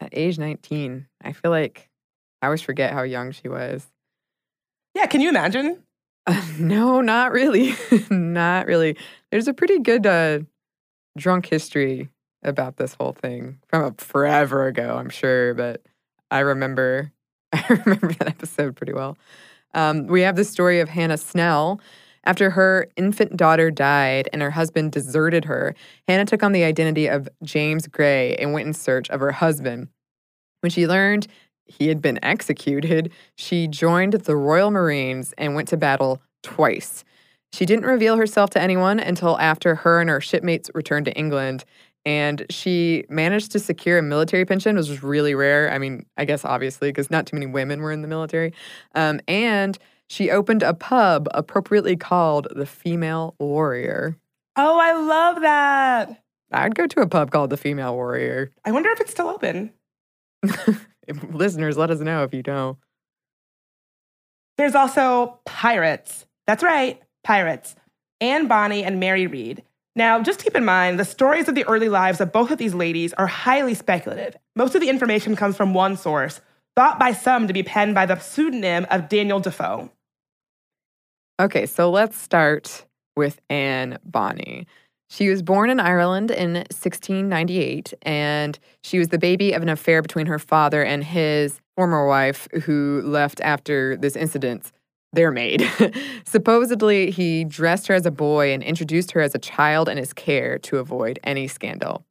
At 0.00 0.08
age 0.12 0.38
19, 0.38 1.06
I 1.22 1.32
feel 1.32 1.50
like 1.50 1.88
I 2.40 2.46
always 2.46 2.62
forget 2.62 2.92
how 2.92 3.02
young 3.02 3.30
she 3.30 3.48
was. 3.48 3.86
Yeah, 4.94 5.06
can 5.06 5.20
you 5.20 5.28
imagine? 5.28 5.82
Uh, 6.26 6.42
no, 6.58 7.00
not 7.00 7.32
really. 7.32 7.74
not 8.10 8.66
really. 8.66 8.96
There's 9.30 9.48
a 9.48 9.54
pretty 9.54 9.78
good 9.78 10.06
uh, 10.06 10.40
drunk 11.16 11.46
history 11.46 12.08
about 12.42 12.76
this 12.76 12.94
whole 12.94 13.12
thing 13.12 13.58
from 13.68 13.94
forever 13.94 14.66
ago, 14.66 14.96
I'm 14.98 15.10
sure, 15.10 15.54
but 15.54 15.82
I 16.30 16.40
remember 16.40 17.12
I 17.52 17.64
remember 17.68 18.12
that 18.14 18.28
episode 18.28 18.76
pretty 18.76 18.94
well. 18.94 19.18
Um, 19.74 20.06
we 20.06 20.22
have 20.22 20.36
the 20.36 20.44
story 20.44 20.80
of 20.80 20.88
Hannah 20.88 21.18
Snell. 21.18 21.80
After 22.24 22.50
her 22.50 22.88
infant 22.96 23.36
daughter 23.36 23.70
died 23.70 24.28
and 24.32 24.42
her 24.42 24.50
husband 24.50 24.92
deserted 24.92 25.44
her, 25.44 25.74
Hannah 26.06 26.24
took 26.24 26.42
on 26.42 26.52
the 26.52 26.64
identity 26.64 27.08
of 27.08 27.28
James 27.42 27.86
Gray 27.88 28.36
and 28.36 28.52
went 28.52 28.68
in 28.68 28.74
search 28.74 29.10
of 29.10 29.20
her 29.20 29.32
husband. 29.32 29.88
When 30.60 30.70
she 30.70 30.86
learned 30.86 31.26
he 31.66 31.88
had 31.88 32.00
been 32.00 32.20
executed, 32.22 33.12
she 33.36 33.66
joined 33.66 34.12
the 34.14 34.36
Royal 34.36 34.70
Marines 34.70 35.34
and 35.36 35.54
went 35.54 35.68
to 35.68 35.76
battle 35.76 36.22
twice. 36.42 37.04
She 37.52 37.66
didn't 37.66 37.84
reveal 37.84 38.16
herself 38.16 38.50
to 38.50 38.62
anyone 38.62 38.98
until 38.98 39.38
after 39.38 39.74
her 39.74 40.00
and 40.00 40.08
her 40.08 40.20
shipmates 40.20 40.70
returned 40.74 41.06
to 41.06 41.12
England 41.12 41.64
and 42.04 42.44
she 42.50 43.04
managed 43.08 43.52
to 43.52 43.58
secure 43.58 43.98
a 43.98 44.02
military 44.02 44.44
pension, 44.44 44.76
which 44.76 44.88
was 44.88 45.02
really 45.02 45.34
rare. 45.34 45.70
I 45.70 45.78
mean, 45.78 46.04
I 46.16 46.24
guess 46.24 46.44
obviously 46.44 46.88
because 46.88 47.10
not 47.10 47.26
too 47.26 47.36
many 47.36 47.46
women 47.46 47.80
were 47.80 47.92
in 47.92 48.02
the 48.02 48.08
military. 48.08 48.52
Um, 48.94 49.20
and 49.28 49.78
she 50.08 50.30
opened 50.30 50.62
a 50.62 50.74
pub 50.74 51.28
appropriately 51.32 51.96
called 51.96 52.48
the 52.54 52.66
Female 52.66 53.34
Warrior. 53.38 54.16
Oh, 54.56 54.78
I 54.78 54.92
love 54.92 55.42
that. 55.42 56.22
I'd 56.50 56.74
go 56.74 56.86
to 56.86 57.00
a 57.00 57.06
pub 57.06 57.30
called 57.30 57.50
the 57.50 57.56
Female 57.56 57.94
Warrior. 57.94 58.50
I 58.64 58.72
wonder 58.72 58.90
if 58.90 59.00
it's 59.00 59.12
still 59.12 59.28
open. 59.28 59.72
Listeners, 61.30 61.78
let 61.78 61.90
us 61.90 62.00
know 62.00 62.24
if 62.24 62.34
you 62.34 62.42
know. 62.46 62.78
There's 64.58 64.74
also 64.74 65.40
pirates. 65.46 66.26
That's 66.46 66.62
right, 66.62 67.00
pirates. 67.24 67.74
Anne 68.20 68.46
Bonny 68.46 68.84
and 68.84 69.00
Mary 69.00 69.26
Read. 69.26 69.62
Now, 69.94 70.22
just 70.22 70.42
keep 70.42 70.56
in 70.56 70.64
mind, 70.64 70.98
the 70.98 71.04
stories 71.04 71.48
of 71.48 71.54
the 71.54 71.66
early 71.66 71.88
lives 71.88 72.20
of 72.20 72.32
both 72.32 72.50
of 72.50 72.58
these 72.58 72.74
ladies 72.74 73.12
are 73.14 73.26
highly 73.26 73.74
speculative. 73.74 74.36
Most 74.56 74.74
of 74.74 74.80
the 74.80 74.88
information 74.88 75.36
comes 75.36 75.56
from 75.56 75.74
one 75.74 75.96
source, 75.96 76.40
thought 76.76 76.98
by 76.98 77.12
some 77.12 77.46
to 77.46 77.52
be 77.52 77.62
penned 77.62 77.94
by 77.94 78.06
the 78.06 78.18
pseudonym 78.18 78.86
of 78.90 79.08
Daniel 79.08 79.40
Defoe. 79.40 79.90
Okay, 81.40 81.66
so 81.66 81.90
let's 81.90 82.16
start 82.16 82.86
with 83.16 83.40
Anne 83.50 83.98
Bonny. 84.04 84.66
She 85.10 85.28
was 85.28 85.42
born 85.42 85.68
in 85.68 85.78
Ireland 85.78 86.30
in 86.30 86.54
1698, 86.54 87.92
and 88.00 88.58
she 88.82 88.98
was 88.98 89.08
the 89.08 89.18
baby 89.18 89.52
of 89.52 89.60
an 89.60 89.68
affair 89.68 90.00
between 90.00 90.24
her 90.24 90.38
father 90.38 90.82
and 90.82 91.04
his 91.04 91.60
former 91.76 92.06
wife, 92.06 92.48
who 92.62 93.02
left 93.04 93.42
after 93.42 93.94
this 93.96 94.16
incident 94.16 94.72
their 95.12 95.30
maid. 95.30 95.68
Supposedly, 96.24 97.10
he 97.10 97.44
dressed 97.44 97.86
her 97.88 97.94
as 97.94 98.06
a 98.06 98.10
boy 98.10 98.52
and 98.52 98.62
introduced 98.62 99.12
her 99.12 99.20
as 99.20 99.34
a 99.34 99.38
child 99.38 99.88
in 99.88 99.98
his 99.98 100.12
care 100.12 100.58
to 100.60 100.78
avoid 100.78 101.18
any 101.24 101.46
scandal. 101.48 102.04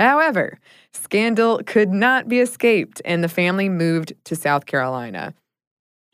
However, 0.00 0.58
scandal 0.92 1.60
could 1.66 1.90
not 1.90 2.28
be 2.28 2.40
escaped, 2.40 3.02
and 3.04 3.22
the 3.22 3.28
family 3.28 3.68
moved 3.68 4.12
to 4.24 4.36
South 4.36 4.66
Carolina. 4.66 5.34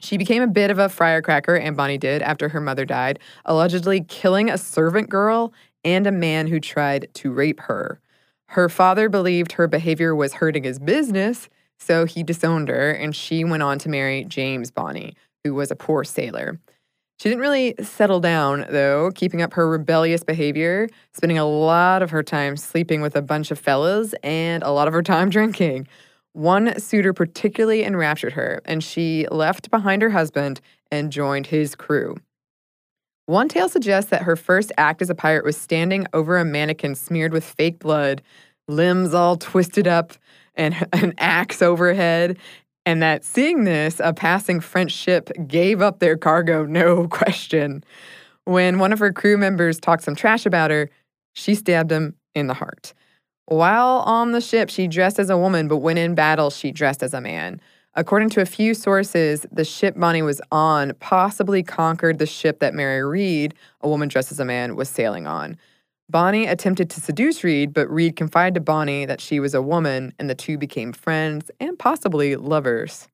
She 0.00 0.16
became 0.16 0.42
a 0.42 0.46
bit 0.46 0.70
of 0.70 0.78
a 0.78 0.88
firecracker, 0.88 1.54
and 1.54 1.76
Bonny 1.76 1.98
did, 1.98 2.22
after 2.22 2.48
her 2.50 2.60
mother 2.60 2.84
died, 2.84 3.18
allegedly 3.44 4.02
killing 4.02 4.50
a 4.50 4.58
servant 4.58 5.08
girl 5.08 5.52
and 5.82 6.06
a 6.06 6.12
man 6.12 6.46
who 6.46 6.60
tried 6.60 7.08
to 7.14 7.32
rape 7.32 7.60
her. 7.60 8.00
Her 8.48 8.68
father 8.68 9.08
believed 9.08 9.52
her 9.52 9.66
behavior 9.66 10.14
was 10.14 10.34
hurting 10.34 10.64
his 10.64 10.78
business, 10.78 11.48
so 11.78 12.04
he 12.04 12.22
disowned 12.22 12.68
her, 12.68 12.90
and 12.90 13.14
she 13.14 13.44
went 13.44 13.62
on 13.62 13.78
to 13.80 13.88
marry 13.88 14.24
James 14.24 14.70
Bonny, 14.70 15.14
who 15.44 15.54
was 15.54 15.70
a 15.70 15.76
poor 15.76 16.02
sailor. 16.02 16.58
She 17.20 17.28
didn't 17.28 17.42
really 17.42 17.74
settle 17.80 18.18
down, 18.18 18.66
though, 18.70 19.12
keeping 19.14 19.40
up 19.40 19.54
her 19.54 19.68
rebellious 19.68 20.24
behavior, 20.24 20.88
spending 21.12 21.38
a 21.38 21.46
lot 21.46 22.02
of 22.02 22.10
her 22.10 22.24
time 22.24 22.56
sleeping 22.56 23.02
with 23.02 23.14
a 23.14 23.22
bunch 23.22 23.50
of 23.50 23.58
fellows 23.58 24.14
and 24.24 24.62
a 24.62 24.70
lot 24.70 24.88
of 24.88 24.94
her 24.94 25.02
time 25.02 25.30
drinking. 25.30 25.86
One 26.32 26.78
suitor 26.80 27.12
particularly 27.12 27.84
enraptured 27.84 28.32
her, 28.32 28.60
and 28.64 28.82
she 28.82 29.28
left 29.30 29.70
behind 29.70 30.02
her 30.02 30.10
husband 30.10 30.60
and 30.90 31.12
joined 31.12 31.46
his 31.46 31.76
crew. 31.76 32.16
One 33.26 33.48
tale 33.48 33.68
suggests 33.68 34.10
that 34.10 34.22
her 34.22 34.34
first 34.34 34.72
act 34.76 35.00
as 35.00 35.08
a 35.08 35.14
pirate 35.14 35.44
was 35.44 35.56
standing 35.56 36.06
over 36.12 36.36
a 36.36 36.44
mannequin 36.44 36.96
smeared 36.96 37.32
with 37.32 37.44
fake 37.44 37.78
blood, 37.78 38.22
limbs 38.66 39.14
all 39.14 39.36
twisted 39.36 39.86
up, 39.86 40.14
and 40.56 40.86
an 40.92 41.14
axe 41.18 41.62
overhead, 41.62 42.38
and 42.86 43.02
that 43.02 43.24
seeing 43.24 43.64
this, 43.64 44.00
a 44.02 44.12
passing 44.12 44.60
French 44.60 44.92
ship 44.92 45.30
gave 45.46 45.80
up 45.80 45.98
their 45.98 46.16
cargo, 46.16 46.64
no 46.66 47.08
question. 47.08 47.84
When 48.44 48.78
one 48.78 48.92
of 48.92 48.98
her 48.98 49.12
crew 49.12 49.38
members 49.38 49.80
talked 49.80 50.02
some 50.02 50.14
trash 50.14 50.44
about 50.44 50.70
her, 50.70 50.90
she 51.32 51.54
stabbed 51.54 51.90
him 51.90 52.14
in 52.34 52.46
the 52.46 52.54
heart. 52.54 52.92
While 53.46 53.98
on 54.06 54.32
the 54.32 54.40
ship, 54.40 54.70
she 54.70 54.86
dressed 54.86 55.18
as 55.18 55.30
a 55.30 55.36
woman, 55.36 55.68
but 55.68 55.78
when 55.78 55.98
in 55.98 56.14
battle, 56.14 56.50
she 56.50 56.72
dressed 56.72 57.02
as 57.02 57.14
a 57.14 57.20
man. 57.20 57.60
According 57.94 58.30
to 58.30 58.40
a 58.40 58.46
few 58.46 58.74
sources, 58.74 59.46
the 59.52 59.64
ship 59.64 59.94
Bonny 59.96 60.22
was 60.22 60.40
on 60.50 60.94
possibly 60.98 61.62
conquered 61.62 62.18
the 62.18 62.26
ship 62.26 62.58
that 62.60 62.74
Mary 62.74 63.04
Read, 63.04 63.54
a 63.82 63.88
woman 63.88 64.08
dressed 64.08 64.32
as 64.32 64.40
a 64.40 64.44
man, 64.44 64.76
was 64.76 64.88
sailing 64.88 65.26
on. 65.26 65.56
Bonny 66.10 66.46
attempted 66.46 66.90
to 66.90 67.00
seduce 67.00 67.42
Read, 67.42 67.72
but 67.72 67.88
Read 67.88 68.14
confided 68.14 68.54
to 68.54 68.60
Bonny 68.60 69.06
that 69.06 69.20
she 69.20 69.40
was 69.40 69.54
a 69.54 69.62
woman, 69.62 70.12
and 70.18 70.28
the 70.28 70.34
two 70.34 70.58
became 70.58 70.92
friends 70.92 71.50
and 71.58 71.78
possibly 71.78 72.36
lovers. 72.36 73.08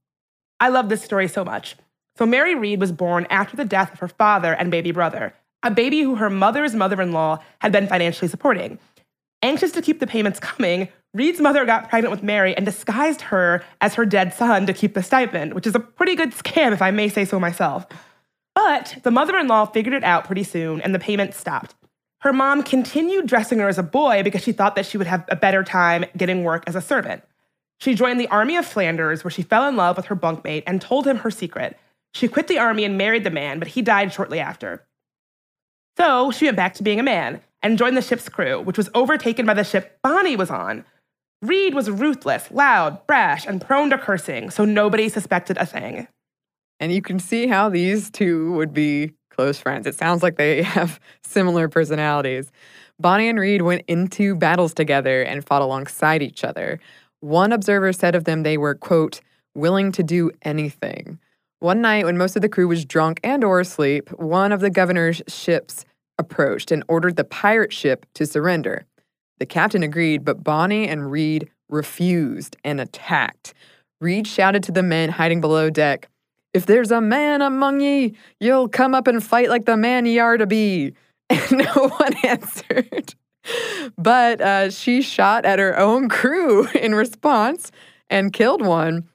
I 0.59 0.69
love 0.69 0.89
this 0.89 1.03
story 1.03 1.29
so 1.29 1.45
much. 1.45 1.77
So, 2.19 2.27
Mary 2.27 2.55
Read 2.55 2.81
was 2.81 2.93
born 2.93 3.27
after 3.31 3.57
the 3.57 3.65
death 3.65 3.93
of 3.93 4.01
her 4.01 4.09
father 4.09 4.53
and 4.53 4.71
baby 4.71 4.91
brother, 4.91 5.35
a 5.63 5.71
baby 5.71 6.01
who 6.03 6.17
her 6.17 6.29
mother's 6.29 6.75
mother 6.75 7.01
in 7.01 7.13
law 7.13 7.39
had 7.61 7.73
been 7.73 7.87
financially 7.87 8.29
supporting. 8.29 8.79
Anxious 9.43 9.73
to 9.73 9.83
keep 9.83 10.01
the 10.01 10.07
payments 10.07 10.41
coming, 10.41 10.89
Read's 11.15 11.41
mother 11.41 11.65
got 11.65 11.89
pregnant 11.89 12.11
with 12.11 12.23
Mary 12.23 12.57
and 12.57 12.67
disguised 12.67 13.21
her 13.23 13.65
as 13.81 13.95
her 13.95 14.05
dead 14.05 14.35
son 14.35 14.67
to 14.67 14.73
keep 14.73 14.95
the 14.95 15.03
stipend, 15.03 15.55
which 15.55 15.67
is 15.67 15.75
a 15.75 15.81
pretty 15.81 16.15
good 16.15 16.33
scam, 16.33 16.73
if 16.73 16.83
I 16.83 16.91
may 16.91 17.09
say 17.09 17.25
so 17.25 17.41
myself. 17.41 17.87
But 18.55 18.99
the 19.05 19.11
mother 19.11 19.39
in 19.39 19.47
law 19.47 19.65
figured 19.65 19.95
it 19.95 20.05
out 20.05 20.25
pretty 20.25 20.45
soon, 20.45 20.81
and 20.81 20.95
the 20.95 20.99
payments 20.99 21.39
stopped. 21.39 21.75
Her 22.21 22.33
mom 22.33 22.63
continued 22.63 23.27
dressing 23.27 23.59
her 23.61 23.69
as 23.69 23.79
a 23.79 23.83
boy 23.83 24.23
because 24.23 24.43
she 24.43 24.53
thought 24.53 24.77
that 24.77 24.87
she 24.87 24.99
would 24.99 25.07
have 25.07 25.25
a 25.29 25.37
better 25.37 25.65
time 25.65 26.05
getting 26.17 26.45
work 26.45 26.65
as 26.67 26.77
a 26.77 26.81
servant. 26.81 27.23
She 27.81 27.95
joined 27.95 28.21
the 28.21 28.29
Army 28.29 28.57
of 28.57 28.67
Flanders, 28.67 29.25
where 29.25 29.31
she 29.31 29.43
fell 29.43 29.67
in 29.67 29.77
love 29.77 29.97
with 29.97 30.07
her 30.07 30.17
bunkmate 30.17 30.65
and 30.67 30.83
told 30.83 31.07
him 31.07 31.19
her 31.19 31.31
secret. 31.31 31.79
She 32.13 32.29
quit 32.29 32.47
the 32.47 32.59
army 32.59 32.85
and 32.85 32.99
married 32.99 33.25
the 33.25 33.31
man, 33.31 33.59
but 33.59 33.69
he 33.69 33.83
died 33.83 34.13
shortly 34.13 34.39
after. 34.39 34.85
So 35.97 36.31
she 36.31 36.45
went 36.45 36.57
back 36.57 36.75
to 36.75 36.83
being 36.83 37.01
a 37.01 37.05
man 37.05 37.41
and 37.63 37.79
joined 37.79 37.97
the 37.97 38.03
ship's 38.03 38.29
crew, 38.29 38.61
which 38.61 38.77
was 38.77 38.91
overtaken 38.95 39.47
by 39.47 39.55
the 39.55 39.65
ship 39.65 39.99
Bonny 40.03 40.37
was 40.37 40.51
on. 40.51 40.85
Read 41.41 41.75
was 41.75 41.91
ruthless, 41.91 42.51
loud, 42.51 43.07
brash, 43.07 43.47
and 43.47 43.61
prone 43.61 43.91
to 43.91 43.99
cursing, 43.99 44.51
so 44.51 44.65
nobody 44.65 45.09
suspected 45.09 45.57
a 45.57 45.65
thing. 45.65 46.07
And 46.81 46.93
you 46.93 47.01
can 47.01 47.19
see 47.19 47.47
how 47.47 47.69
these 47.69 48.11
two 48.11 48.53
would 48.53 48.75
be 48.75 49.15
close 49.31 49.59
friends. 49.59 49.87
It 49.87 49.95
sounds 49.95 50.23
like 50.23 50.37
they 50.37 50.63
have 50.77 51.01
similar 51.23 51.69
personalities. 51.69 52.51
Bonny 52.99 53.29
and 53.29 53.41
Read 53.41 53.63
went 53.63 53.83
into 53.89 54.35
battles 54.35 54.75
together 54.75 55.23
and 55.23 55.45
fought 55.45 55.63
alongside 55.63 56.23
each 56.23 56.45
other. 56.45 56.79
One 57.21 57.53
observer 57.53 57.93
said 57.93 58.15
of 58.15 58.25
them 58.25 58.43
they 58.43 58.59
were, 58.59 58.75
quote, 58.75 59.21
willing 59.55 59.93
to 59.93 60.03
do 60.03 60.31
anything. 60.43 61.19
One 61.61 61.81
night 61.81 62.05
when 62.05 62.19
most 62.19 62.37
of 62.37 62.43
the 62.43 62.49
crew 62.49 62.69
was 62.69 62.85
drunk 62.85 63.21
and 63.23 63.45
or 63.45 63.61
asleep, 63.61 64.09
one 64.19 64.53
of 64.53 64.61
the 64.61 64.71
governor's 64.71 65.23
ships 65.29 65.85
approached 66.19 66.71
and 66.71 66.85
ordered 66.89 67.17
the 67.17 67.25
pirate 67.25 67.73
ship 67.73 68.07
to 68.15 68.27
surrender. 68.27 68.87
The 69.39 69.47
captain 69.47 69.83
agreed, 69.83 70.25
but 70.25 70.45
Bonny 70.45 70.87
and 70.87 71.11
Read 71.11 71.51
refused 71.69 72.57
and 72.65 72.81
attacked. 72.81 73.55
Read 74.01 74.27
shouted 74.27 74.63
to 74.65 74.73
the 74.73 74.83
men 74.83 75.11
hiding 75.11 75.41
below 75.41 75.71
deck, 75.71 76.09
If 76.53 76.67
there's 76.67 76.91
a 76.91 77.01
man 77.01 77.43
among 77.43 77.81
ye, 77.81 78.15
you'll 78.41 78.69
come 78.69 78.95
up 78.95 79.07
and 79.07 79.23
fight 79.23 79.49
like 79.49 79.67
the 79.67 79.77
man 79.77 80.07
ye 80.07 80.19
are 80.19 80.37
to 80.37 80.47
be. 80.47 80.95
And 81.31 81.59
no 81.59 81.89
one 81.89 82.15
answered. 82.25 83.15
But 83.97 84.41
uh, 84.41 84.71
she 84.71 85.01
shot 85.01 85.45
at 85.45 85.61
her 85.61 85.79
own 85.79 86.09
crew 86.09 86.67
in 86.75 86.95
response 86.95 87.71
and 88.09 88.33
killed 88.33 88.63
one. 88.63 89.09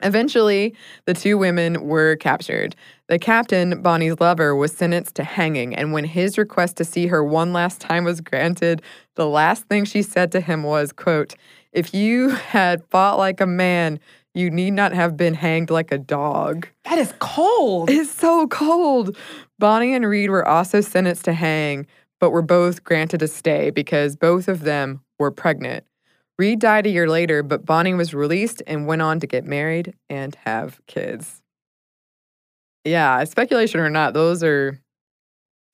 Eventually, 0.00 0.76
the 1.06 1.14
two 1.14 1.36
women 1.36 1.88
were 1.88 2.14
captured. 2.14 2.76
The 3.08 3.18
captain, 3.18 3.82
Bonny's 3.82 4.20
lover, 4.20 4.54
was 4.54 4.70
sentenced 4.70 5.16
to 5.16 5.24
hanging, 5.24 5.74
and 5.74 5.92
when 5.92 6.04
his 6.04 6.38
request 6.38 6.76
to 6.76 6.84
see 6.84 7.08
her 7.08 7.24
one 7.24 7.52
last 7.52 7.80
time 7.80 8.04
was 8.04 8.20
granted, 8.20 8.80
the 9.16 9.26
last 9.26 9.64
thing 9.64 9.84
she 9.84 10.02
said 10.02 10.30
to 10.32 10.40
him 10.40 10.62
was, 10.62 10.92
quote, 10.92 11.34
"If 11.72 11.92
you 11.92 12.28
had 12.28 12.84
fought 12.84 13.18
like 13.18 13.40
a 13.40 13.46
man, 13.46 13.98
you 14.38 14.50
need 14.50 14.72
not 14.72 14.92
have 14.92 15.16
been 15.16 15.34
hanged 15.34 15.70
like 15.70 15.92
a 15.92 15.98
dog." 15.98 16.68
That 16.84 16.98
is 16.98 17.12
cold. 17.18 17.90
It's 17.90 18.10
so 18.10 18.46
cold. 18.48 19.16
Bonny 19.58 19.94
and 19.94 20.06
Read 20.06 20.30
were 20.30 20.46
also 20.46 20.80
sentenced 20.80 21.24
to 21.24 21.32
hang, 21.32 21.86
but 22.20 22.30
were 22.30 22.42
both 22.42 22.84
granted 22.84 23.22
a 23.22 23.28
stay 23.28 23.70
because 23.70 24.16
both 24.16 24.48
of 24.48 24.60
them 24.60 25.00
were 25.18 25.30
pregnant. 25.30 25.84
Read 26.38 26.60
died 26.60 26.86
a 26.86 26.90
year 26.90 27.08
later, 27.08 27.42
but 27.42 27.66
Bonny 27.66 27.94
was 27.94 28.14
released 28.14 28.62
and 28.66 28.86
went 28.86 29.02
on 29.02 29.18
to 29.20 29.26
get 29.26 29.44
married 29.44 29.94
and 30.08 30.36
have 30.44 30.80
kids. 30.86 31.42
Yeah, 32.84 33.24
speculation 33.24 33.80
or 33.80 33.90
not, 33.90 34.14
those 34.14 34.44
are 34.44 34.80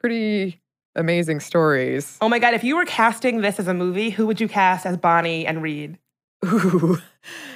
pretty 0.00 0.62
amazing 0.96 1.40
stories. 1.40 2.16
Oh 2.20 2.28
my 2.28 2.38
God, 2.38 2.54
if 2.54 2.64
you 2.64 2.76
were 2.76 2.86
casting 2.86 3.42
this 3.42 3.60
as 3.60 3.68
a 3.68 3.74
movie, 3.74 4.10
who 4.10 4.26
would 4.26 4.40
you 4.40 4.48
cast 4.48 4.86
as 4.86 4.96
Bonny 4.96 5.46
and 5.46 5.62
Read? 5.62 5.98
Ooh. 6.44 6.98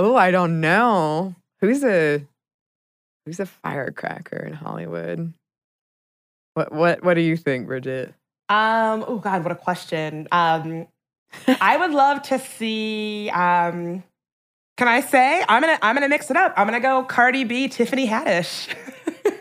Oh, 0.00 0.14
I 0.14 0.30
don't 0.30 0.60
know. 0.60 1.34
Who's 1.60 1.82
a 1.82 2.22
who's 3.26 3.40
a 3.40 3.46
firecracker 3.46 4.36
in 4.36 4.52
Hollywood? 4.52 5.32
What 6.54 6.72
what 6.72 7.02
what 7.02 7.14
do 7.14 7.20
you 7.20 7.36
think, 7.36 7.66
Bridget? 7.66 8.14
Um, 8.48 9.04
oh 9.08 9.18
God, 9.18 9.42
what 9.42 9.50
a 9.50 9.56
question. 9.56 10.28
Um, 10.30 10.86
I 11.60 11.76
would 11.76 11.90
love 11.90 12.22
to 12.22 12.38
see. 12.38 13.28
Um, 13.30 14.04
can 14.76 14.86
I 14.86 15.00
say 15.00 15.44
I'm 15.48 15.60
gonna 15.60 15.80
I'm 15.82 15.96
gonna 15.96 16.08
mix 16.08 16.30
it 16.30 16.36
up. 16.36 16.54
I'm 16.56 16.68
gonna 16.68 16.78
go 16.78 17.02
Cardi 17.02 17.42
B, 17.42 17.66
Tiffany 17.66 18.06
Haddish. 18.06 18.72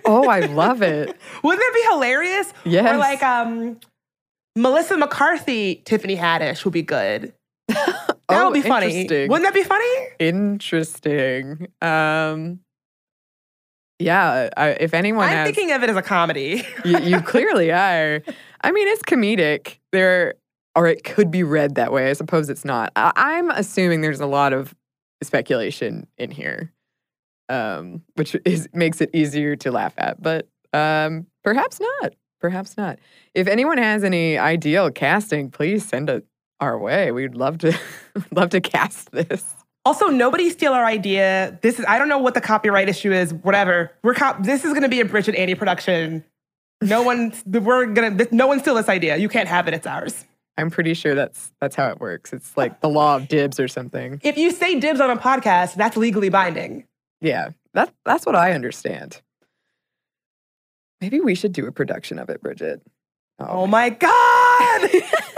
Oh, 0.05 0.27
I 0.29 0.39
love 0.39 0.81
it. 0.81 1.17
Wouldn't 1.43 1.61
that 1.61 1.71
be 1.73 1.89
hilarious? 1.93 2.53
Yes. 2.63 2.93
Or 2.93 2.97
like 2.97 3.21
um, 3.21 3.77
Melissa 4.55 4.95
McCarthy, 4.97 5.81
Tiffany 5.83 6.15
Haddish 6.15 6.63
would 6.63 6.73
be 6.73 6.81
good. 6.81 7.33
That 8.29 8.41
Oh, 8.41 8.49
would 8.49 8.53
be 8.61 8.67
funny. 8.67 9.03
Wouldn't 9.07 9.43
that 9.43 9.53
be 9.53 9.63
funny? 9.63 10.07
Interesting. 10.19 11.67
Um 11.81 12.59
yeah, 13.99 14.49
I, 14.55 14.69
if 14.79 14.93
anyone 14.93 15.23
I'm 15.27 15.29
has 15.37 15.45
thinking 15.47 15.71
of 15.71 15.81
it 15.81 15.89
as 15.89 15.95
a 15.95 16.03
comedy. 16.03 16.63
you, 16.85 16.99
you 16.99 17.21
clearly 17.25 17.71
are. 17.71 18.21
I 18.61 18.71
mean, 18.71 18.87
it's 18.89 19.01
comedic. 19.01 19.79
There, 19.91 20.35
or 20.75 20.85
it 20.85 21.03
could 21.03 21.31
be 21.31 21.41
read 21.41 21.75
that 21.75 21.91
way. 21.91 22.09
I 22.09 22.13
suppose 22.13 22.47
it's 22.49 22.63
not. 22.63 22.91
I, 22.95 23.11
I'm 23.15 23.49
assuming 23.49 24.01
there's 24.01 24.19
a 24.19 24.27
lot 24.27 24.53
of 24.53 24.75
speculation 25.23 26.05
in 26.19 26.29
here, 26.29 26.71
um, 27.49 28.03
which 28.13 28.35
is 28.45 28.69
makes 28.71 29.01
it 29.01 29.09
easier 29.13 29.55
to 29.55 29.71
laugh 29.71 29.95
at. 29.97 30.21
But 30.21 30.47
um, 30.73 31.25
perhaps 31.43 31.79
not. 31.79 32.13
Perhaps 32.39 32.77
not. 32.77 32.99
If 33.33 33.47
anyone 33.47 33.79
has 33.79 34.03
any 34.03 34.37
ideal 34.37 34.91
casting, 34.91 35.49
please 35.49 35.83
send 35.83 36.07
it 36.11 36.23
our 36.59 36.77
way. 36.77 37.11
We'd 37.11 37.35
love 37.35 37.57
to 37.59 37.77
love 38.31 38.49
to 38.51 38.61
cast 38.61 39.11
this. 39.11 39.45
Also, 39.85 40.07
nobody 40.07 40.49
steal 40.49 40.73
our 40.73 40.85
idea. 40.85 41.57
This 41.61 41.79
is 41.79 41.85
I 41.87 41.97
don't 41.97 42.09
know 42.09 42.17
what 42.17 42.33
the 42.33 42.41
copyright 42.41 42.89
issue 42.89 43.11
is. 43.11 43.33
Whatever. 43.33 43.91
We're 44.03 44.13
cop- 44.13 44.43
this 44.43 44.65
is 44.65 44.71
going 44.71 44.83
to 44.83 44.89
be 44.89 44.99
a 44.99 45.05
Bridget 45.05 45.35
Annie 45.35 45.55
production. 45.55 46.23
No 46.81 47.01
one. 47.01 47.33
We're 47.45 47.85
gonna. 47.87 48.27
No 48.31 48.47
one 48.47 48.59
steal 48.59 48.75
this 48.75 48.89
idea. 48.89 49.17
You 49.17 49.29
can't 49.29 49.47
have 49.47 49.67
it. 49.67 49.73
It's 49.73 49.87
ours. 49.87 50.25
I'm 50.57 50.71
pretty 50.71 50.93
sure 50.93 51.15
that's 51.15 51.51
that's 51.61 51.75
how 51.75 51.89
it 51.89 51.99
works. 51.99 52.33
It's 52.33 52.57
like 52.57 52.81
the 52.81 52.89
law 52.89 53.15
of 53.15 53.27
dibs 53.27 53.59
or 53.59 53.67
something. 53.67 54.19
If 54.23 54.37
you 54.37 54.51
say 54.51 54.79
dibs 54.79 54.99
on 54.99 55.09
a 55.09 55.17
podcast, 55.17 55.75
that's 55.75 55.95
legally 55.95 56.29
binding. 56.29 56.85
Yeah, 57.21 57.49
that 57.73 57.93
that's 58.05 58.25
what 58.25 58.35
I 58.35 58.53
understand. 58.53 59.21
Maybe 60.99 61.19
we 61.19 61.35
should 61.35 61.53
do 61.53 61.67
a 61.67 61.71
production 61.71 62.17
of 62.17 62.29
it, 62.29 62.41
Bridget. 62.41 62.81
Oh 63.39 63.67
my 63.67 63.89
god! 63.89 64.89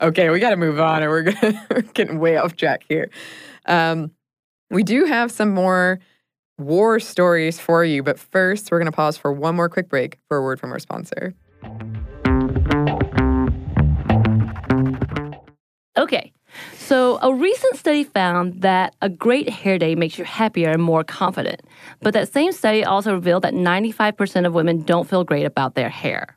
okay, 0.00 0.30
we 0.30 0.38
got 0.38 0.50
to 0.50 0.56
move 0.56 0.80
on, 0.80 1.02
or 1.02 1.10
we're, 1.10 1.22
gonna, 1.22 1.82
getting 1.94 2.18
way 2.18 2.36
off 2.36 2.56
track 2.56 2.84
here. 2.88 3.10
Um, 3.66 4.10
we 4.70 4.82
do 4.82 5.04
have 5.04 5.30
some 5.30 5.50
more 5.50 6.00
war 6.58 6.98
stories 7.00 7.60
for 7.60 7.84
you, 7.84 8.02
but 8.02 8.18
first, 8.18 8.70
we're 8.70 8.78
going 8.78 8.90
to 8.90 8.96
pause 8.96 9.16
for 9.16 9.32
one 9.32 9.54
more 9.54 9.68
quick 9.68 9.88
break 9.88 10.18
for 10.28 10.38
a 10.38 10.42
word 10.42 10.58
from 10.58 10.72
our 10.72 10.78
sponsor. 10.78 11.34
Okay. 15.96 16.32
So, 16.74 17.18
a 17.20 17.34
recent 17.34 17.76
study 17.76 18.04
found 18.04 18.62
that 18.62 18.94
a 19.02 19.08
great 19.08 19.48
hair 19.48 19.78
day 19.78 19.94
makes 19.94 20.18
you 20.18 20.24
happier 20.24 20.70
and 20.70 20.82
more 20.82 21.04
confident. 21.04 21.62
But 22.00 22.14
that 22.14 22.32
same 22.32 22.52
study 22.52 22.84
also 22.84 23.12
revealed 23.12 23.42
that 23.42 23.54
95% 23.54 24.46
of 24.46 24.54
women 24.54 24.82
don't 24.82 25.08
feel 25.08 25.24
great 25.24 25.44
about 25.44 25.74
their 25.74 25.88
hair. 25.88 26.36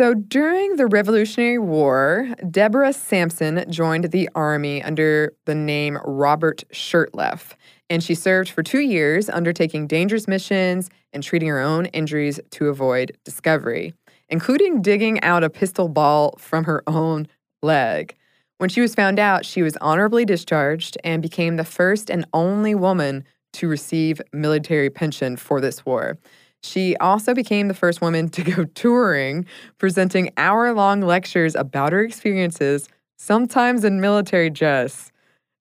So 0.00 0.14
during 0.14 0.76
the 0.76 0.86
Revolutionary 0.86 1.58
War, 1.58 2.26
Deborah 2.50 2.94
Sampson 2.94 3.70
joined 3.70 4.04
the 4.04 4.30
army 4.34 4.82
under 4.82 5.34
the 5.44 5.54
name 5.54 5.98
Robert 6.06 6.64
Shurtleff, 6.72 7.52
and 7.90 8.02
she 8.02 8.14
served 8.14 8.48
for 8.48 8.62
two 8.62 8.80
years, 8.80 9.28
undertaking 9.28 9.86
dangerous 9.86 10.26
missions 10.26 10.88
and 11.12 11.22
treating 11.22 11.50
her 11.50 11.60
own 11.60 11.84
injuries 11.84 12.40
to 12.52 12.68
avoid 12.70 13.14
discovery, 13.26 13.92
including 14.30 14.80
digging 14.80 15.20
out 15.20 15.44
a 15.44 15.50
pistol 15.50 15.86
ball 15.86 16.34
from 16.38 16.64
her 16.64 16.82
own 16.86 17.26
leg. 17.62 18.16
When 18.56 18.70
she 18.70 18.80
was 18.80 18.94
found 18.94 19.18
out, 19.18 19.44
she 19.44 19.60
was 19.60 19.76
honorably 19.82 20.24
discharged 20.24 20.96
and 21.04 21.20
became 21.20 21.56
the 21.56 21.64
first 21.66 22.08
and 22.08 22.24
only 22.32 22.74
woman 22.74 23.22
to 23.52 23.68
receive 23.68 24.22
military 24.32 24.88
pension 24.88 25.36
for 25.36 25.60
this 25.60 25.84
war. 25.84 26.16
She 26.62 26.96
also 26.96 27.34
became 27.34 27.68
the 27.68 27.74
first 27.74 28.00
woman 28.00 28.28
to 28.30 28.42
go 28.42 28.64
touring, 28.74 29.46
presenting 29.78 30.30
hour 30.36 30.72
long 30.72 31.00
lectures 31.00 31.54
about 31.54 31.92
her 31.92 32.02
experiences, 32.02 32.88
sometimes 33.18 33.84
in 33.84 34.00
military 34.00 34.50
dress. 34.50 35.10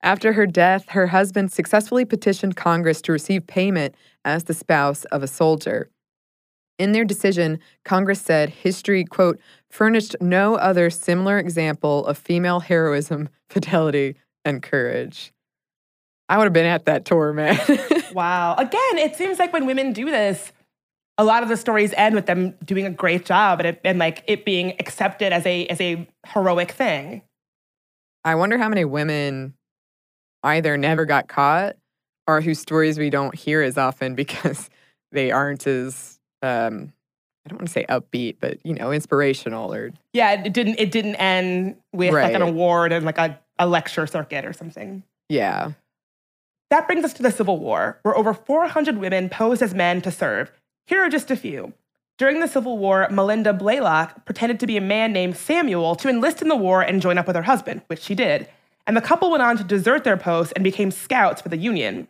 After 0.02 0.32
her 0.32 0.46
death, 0.46 0.88
her 0.90 1.08
husband 1.08 1.52
successfully 1.52 2.04
petitioned 2.04 2.56
Congress 2.56 3.02
to 3.02 3.12
receive 3.12 3.46
payment 3.46 3.94
as 4.24 4.44
the 4.44 4.54
spouse 4.54 5.04
of 5.06 5.22
a 5.22 5.26
soldier. 5.26 5.90
In 6.78 6.92
their 6.92 7.04
decision, 7.04 7.58
Congress 7.84 8.20
said 8.20 8.50
history, 8.50 9.04
quote, 9.04 9.40
furnished 9.68 10.14
no 10.20 10.54
other 10.54 10.90
similar 10.90 11.38
example 11.38 12.06
of 12.06 12.16
female 12.16 12.60
heroism, 12.60 13.28
fidelity, 13.50 14.14
and 14.44 14.62
courage. 14.62 15.32
I 16.28 16.36
would 16.36 16.44
have 16.44 16.52
been 16.52 16.66
at 16.66 16.84
that 16.84 17.04
tour, 17.04 17.32
man. 17.32 17.58
wow. 18.12 18.54
Again, 18.56 18.98
it 18.98 19.16
seems 19.16 19.38
like 19.38 19.52
when 19.52 19.66
women 19.66 19.92
do 19.92 20.04
this, 20.04 20.52
a 21.18 21.24
lot 21.24 21.42
of 21.42 21.48
the 21.48 21.56
stories 21.56 21.92
end 21.96 22.14
with 22.14 22.26
them 22.26 22.54
doing 22.64 22.86
a 22.86 22.90
great 22.90 23.26
job 23.26 23.58
and, 23.58 23.68
it, 23.68 23.80
and 23.84 23.98
like 23.98 24.22
it 24.26 24.44
being 24.44 24.74
accepted 24.78 25.32
as 25.32 25.44
a 25.44 25.66
as 25.66 25.80
a 25.80 26.08
heroic 26.26 26.70
thing. 26.70 27.22
I 28.24 28.36
wonder 28.36 28.56
how 28.56 28.68
many 28.68 28.84
women 28.84 29.54
either 30.44 30.76
never 30.76 31.04
got 31.04 31.28
caught 31.28 31.76
or 32.26 32.40
whose 32.40 32.60
stories 32.60 32.98
we 32.98 33.10
don't 33.10 33.34
hear 33.34 33.62
as 33.62 33.76
often 33.76 34.14
because 34.14 34.70
they 35.12 35.32
aren't 35.32 35.66
as 35.66 36.20
um, 36.42 36.92
I 37.44 37.48
don't 37.48 37.60
want 37.60 37.68
to 37.68 37.72
say 37.72 37.86
upbeat, 37.88 38.36
but 38.40 38.58
you 38.64 38.74
know, 38.74 38.92
inspirational 38.92 39.74
or 39.74 39.90
yeah, 40.12 40.32
it 40.32 40.52
didn't 40.52 40.78
it 40.78 40.92
didn't 40.92 41.16
end 41.16 41.76
with 41.92 42.12
right. 42.12 42.24
like 42.24 42.34
an 42.34 42.42
award 42.42 42.92
and 42.92 43.04
like 43.04 43.18
a, 43.18 43.38
a 43.58 43.66
lecture 43.66 44.06
circuit 44.06 44.44
or 44.44 44.52
something. 44.52 45.02
Yeah. 45.28 45.72
That 46.70 46.86
brings 46.86 47.02
us 47.02 47.14
to 47.14 47.22
the 47.22 47.30
Civil 47.30 47.58
War, 47.58 47.98
where 48.02 48.14
over 48.14 48.34
400 48.34 48.98
women 48.98 49.30
posed 49.30 49.62
as 49.62 49.72
men 49.72 50.02
to 50.02 50.10
serve, 50.10 50.52
here 50.88 51.04
are 51.04 51.10
just 51.10 51.30
a 51.30 51.36
few. 51.36 51.74
During 52.16 52.40
the 52.40 52.48
Civil 52.48 52.78
War, 52.78 53.06
Malinda 53.10 53.56
Blalock 53.56 54.24
pretended 54.24 54.58
to 54.60 54.66
be 54.66 54.78
a 54.78 54.80
man 54.80 55.12
named 55.12 55.36
Samuel 55.36 55.94
to 55.96 56.08
enlist 56.08 56.40
in 56.40 56.48
the 56.48 56.56
war 56.56 56.80
and 56.80 57.02
join 57.02 57.18
up 57.18 57.26
with 57.26 57.36
her 57.36 57.42
husband, 57.42 57.82
which 57.88 58.00
she 58.00 58.14
did. 58.14 58.48
And 58.86 58.96
the 58.96 59.02
couple 59.02 59.30
went 59.30 59.42
on 59.42 59.58
to 59.58 59.64
desert 59.64 60.02
their 60.04 60.16
posts 60.16 60.52
and 60.52 60.64
became 60.64 60.90
scouts 60.90 61.42
for 61.42 61.50
the 61.50 61.58
Union. 61.58 62.08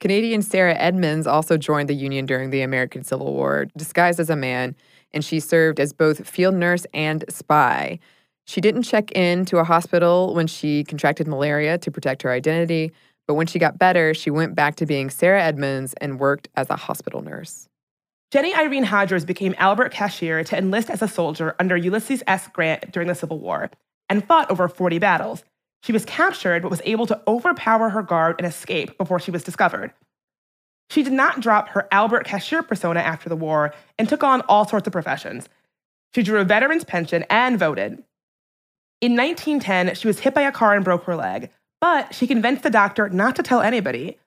Canadian 0.00 0.40
Sarah 0.40 0.74
Edmonds 0.74 1.26
also 1.26 1.58
joined 1.58 1.90
the 1.90 1.94
Union 1.94 2.24
during 2.24 2.48
the 2.48 2.62
American 2.62 3.04
Civil 3.04 3.34
War, 3.34 3.66
disguised 3.76 4.18
as 4.18 4.30
a 4.30 4.36
man, 4.36 4.74
and 5.12 5.22
she 5.22 5.38
served 5.38 5.78
as 5.78 5.92
both 5.92 6.26
field 6.26 6.54
nurse 6.54 6.86
and 6.94 7.26
spy. 7.28 7.98
She 8.46 8.62
didn't 8.62 8.84
check 8.84 9.12
in 9.12 9.44
to 9.44 9.58
a 9.58 9.64
hospital 9.64 10.34
when 10.34 10.46
she 10.46 10.82
contracted 10.82 11.28
malaria 11.28 11.76
to 11.76 11.90
protect 11.90 12.22
her 12.22 12.30
identity, 12.30 12.90
but 13.30 13.34
when 13.34 13.46
she 13.46 13.60
got 13.60 13.78
better, 13.78 14.12
she 14.12 14.28
went 14.28 14.56
back 14.56 14.74
to 14.74 14.86
being 14.86 15.08
Sarah 15.08 15.40
Edmonds 15.40 15.94
and 16.00 16.18
worked 16.18 16.48
as 16.56 16.68
a 16.68 16.74
hospital 16.74 17.22
nurse. 17.22 17.68
Jennie 18.32 18.56
Irene 18.56 18.82
Hodgers 18.82 19.24
became 19.24 19.54
Albert 19.56 19.92
Cashier 19.92 20.42
to 20.42 20.58
enlist 20.58 20.90
as 20.90 21.00
a 21.00 21.06
soldier 21.06 21.54
under 21.60 21.76
Ulysses 21.76 22.24
S. 22.26 22.48
Grant 22.48 22.90
during 22.90 23.06
the 23.06 23.14
Civil 23.14 23.38
War 23.38 23.70
and 24.08 24.26
fought 24.26 24.50
over 24.50 24.66
40 24.66 24.98
battles. 24.98 25.44
She 25.84 25.92
was 25.92 26.04
captured 26.04 26.62
but 26.62 26.72
was 26.72 26.82
able 26.84 27.06
to 27.06 27.20
overpower 27.28 27.90
her 27.90 28.02
guard 28.02 28.34
and 28.40 28.48
escape 28.48 28.98
before 28.98 29.20
she 29.20 29.30
was 29.30 29.44
discovered. 29.44 29.92
She 30.90 31.04
did 31.04 31.12
not 31.12 31.38
drop 31.38 31.68
her 31.68 31.86
Albert 31.92 32.24
Cashier 32.24 32.64
persona 32.64 32.98
after 32.98 33.28
the 33.28 33.36
war 33.36 33.72
and 33.96 34.08
took 34.08 34.24
on 34.24 34.40
all 34.48 34.66
sorts 34.66 34.88
of 34.88 34.92
professions. 34.92 35.48
She 36.16 36.24
drew 36.24 36.40
a 36.40 36.44
veteran's 36.44 36.82
pension 36.82 37.24
and 37.30 37.60
voted. 37.60 38.02
In 39.00 39.14
1910, 39.14 39.94
she 39.94 40.08
was 40.08 40.18
hit 40.18 40.34
by 40.34 40.42
a 40.42 40.50
car 40.50 40.74
and 40.74 40.84
broke 40.84 41.04
her 41.04 41.14
leg. 41.14 41.50
But 41.80 42.14
she 42.14 42.26
convinced 42.26 42.62
the 42.62 42.70
doctor 42.70 43.08
not 43.08 43.36
to 43.36 43.42
tell 43.42 43.60
anybody. 43.60 44.18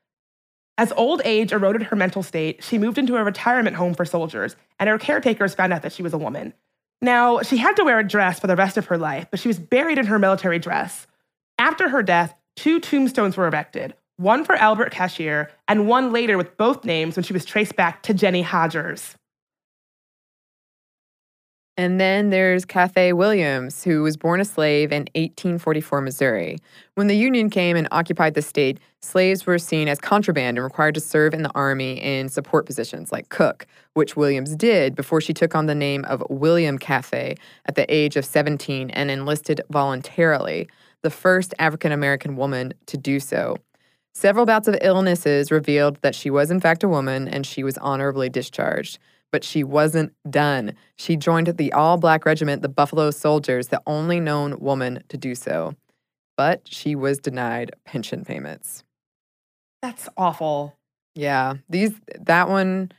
As 0.78 0.92
old 0.94 1.22
age 1.24 1.52
eroded 1.52 1.84
her 1.84 1.96
mental 1.96 2.24
state, 2.24 2.64
she 2.64 2.80
moved 2.80 2.98
into 2.98 3.16
a 3.16 3.24
retirement 3.24 3.76
home 3.76 3.94
for 3.94 4.06
soldiers, 4.06 4.56
and 4.80 4.90
her 4.90 4.98
caretakers 4.98 5.54
found 5.54 5.72
out 5.72 5.84
that 5.84 5.94
she 5.94 6.02
was 6.02 6.14
a 6.14 6.18
woman. 6.18 6.54
Now, 7.02 7.42
she 7.42 7.58
had 7.58 7.76
to 7.76 7.84
wear 7.84 8.00
a 8.00 8.08
dress 8.08 8.40
for 8.40 8.48
the 8.48 8.56
rest 8.56 8.78
of 8.78 8.88
her 8.88 8.98
life, 8.98 9.28
but 9.30 9.40
she 9.40 9.48
was 9.48 9.60
buried 9.60 10.00
in 10.00 10.08
her 10.08 10.18
military 10.18 10.58
dress. 10.58 11.06
After 11.60 11.90
her 11.90 12.02
death, 12.02 12.34
two 12.56 12.80
tombstones 12.80 13.38
were 13.38 13.48
erected 13.48 13.94
one 14.18 14.46
for 14.46 14.56
Albert 14.56 14.92
Cashier, 14.92 15.52
and 15.68 15.88
one 15.88 16.12
later 16.12 16.38
with 16.38 16.56
both 16.56 16.86
names 16.86 17.16
when 17.16 17.24
she 17.24 17.34
was 17.34 17.46
traced 17.46 17.76
back 17.76 18.04
to 18.04 18.14
Jenny 18.14 18.44
Hodges. 18.44 19.16
And 21.76 22.00
then 22.00 22.30
there's 22.30 22.66
Cathay 22.66 23.14
Williams, 23.14 23.84
who 23.84 24.04
was 24.04 24.16
born 24.16 24.40
a 24.40 24.46
slave 24.46 24.92
in 24.92 25.08
1844 25.16 26.02
Missouri. 26.02 26.58
When 26.94 27.08
the 27.08 27.16
Union 27.16 27.50
came 27.50 27.76
and 27.76 27.88
occupied 27.92 28.36
the 28.36 28.44
state, 28.44 28.80
slaves 29.02 29.48
were 29.48 29.58
seen 29.58 29.88
as 29.88 30.00
contraband 30.00 30.58
and 30.58 30.64
required 30.64 30.94
to 30.94 31.02
serve 31.02 31.34
in 31.34 31.42
the 31.42 31.52
army 31.56 31.94
in 31.94 32.30
support 32.30 32.68
positions 32.68 33.12
like 33.12 33.30
cook, 33.30 33.66
which 33.96 34.16
Williams 34.16 34.56
did 34.56 34.94
before 34.94 35.20
she 35.20 35.34
took 35.34 35.56
on 35.56 35.66
the 35.66 35.74
name 35.74 36.06
of 36.06 36.24
William 36.30 36.78
Cathay 36.78 37.38
at 37.66 37.74
the 37.74 37.92
age 37.92 38.18
of 38.18 38.26
17 38.26 38.92
and 38.92 39.10
enlisted 39.10 39.60
voluntarily, 39.72 40.70
the 41.02 41.10
first 41.10 41.56
African 41.58 41.92
American 41.92 42.36
woman 42.36 42.76
to 42.86 42.98
do 42.98 43.20
so. 43.20 43.58
Several 44.14 44.46
bouts 44.46 44.68
of 44.68 44.78
illnesses 44.82 45.50
revealed 45.50 45.98
that 46.04 46.14
she 46.14 46.30
was, 46.30 46.52
in 46.52 46.60
fact, 46.60 46.84
a 46.84 46.88
woman 46.88 47.28
and 47.28 47.48
she 47.48 47.64
was 47.64 47.80
honorably 47.80 48.30
discharged 48.30 49.00
but 49.34 49.44
she 49.44 49.64
wasn't 49.64 50.14
done. 50.30 50.76
She 50.96 51.18
joined 51.18 51.48
the 51.48 51.74
all 51.74 51.98
black 51.98 52.24
regiment, 52.24 52.62
the 52.62 52.70
Buffalo 52.70 53.10
Soldiers, 53.10 53.70
the 53.70 53.82
only 53.88 54.20
known 54.20 54.60
woman 54.60 55.04
to 55.10 55.18
do 55.18 55.34
so. 55.34 55.76
But 56.38 56.62
she 56.66 56.94
was 56.94 57.18
denied 57.18 57.72
pension 57.84 58.24
payments. 58.24 58.84
That's 59.82 60.08
awful. 60.18 60.76
Yeah. 61.16 61.56
These 61.68 62.00
that 62.22 62.48
one 62.48 62.92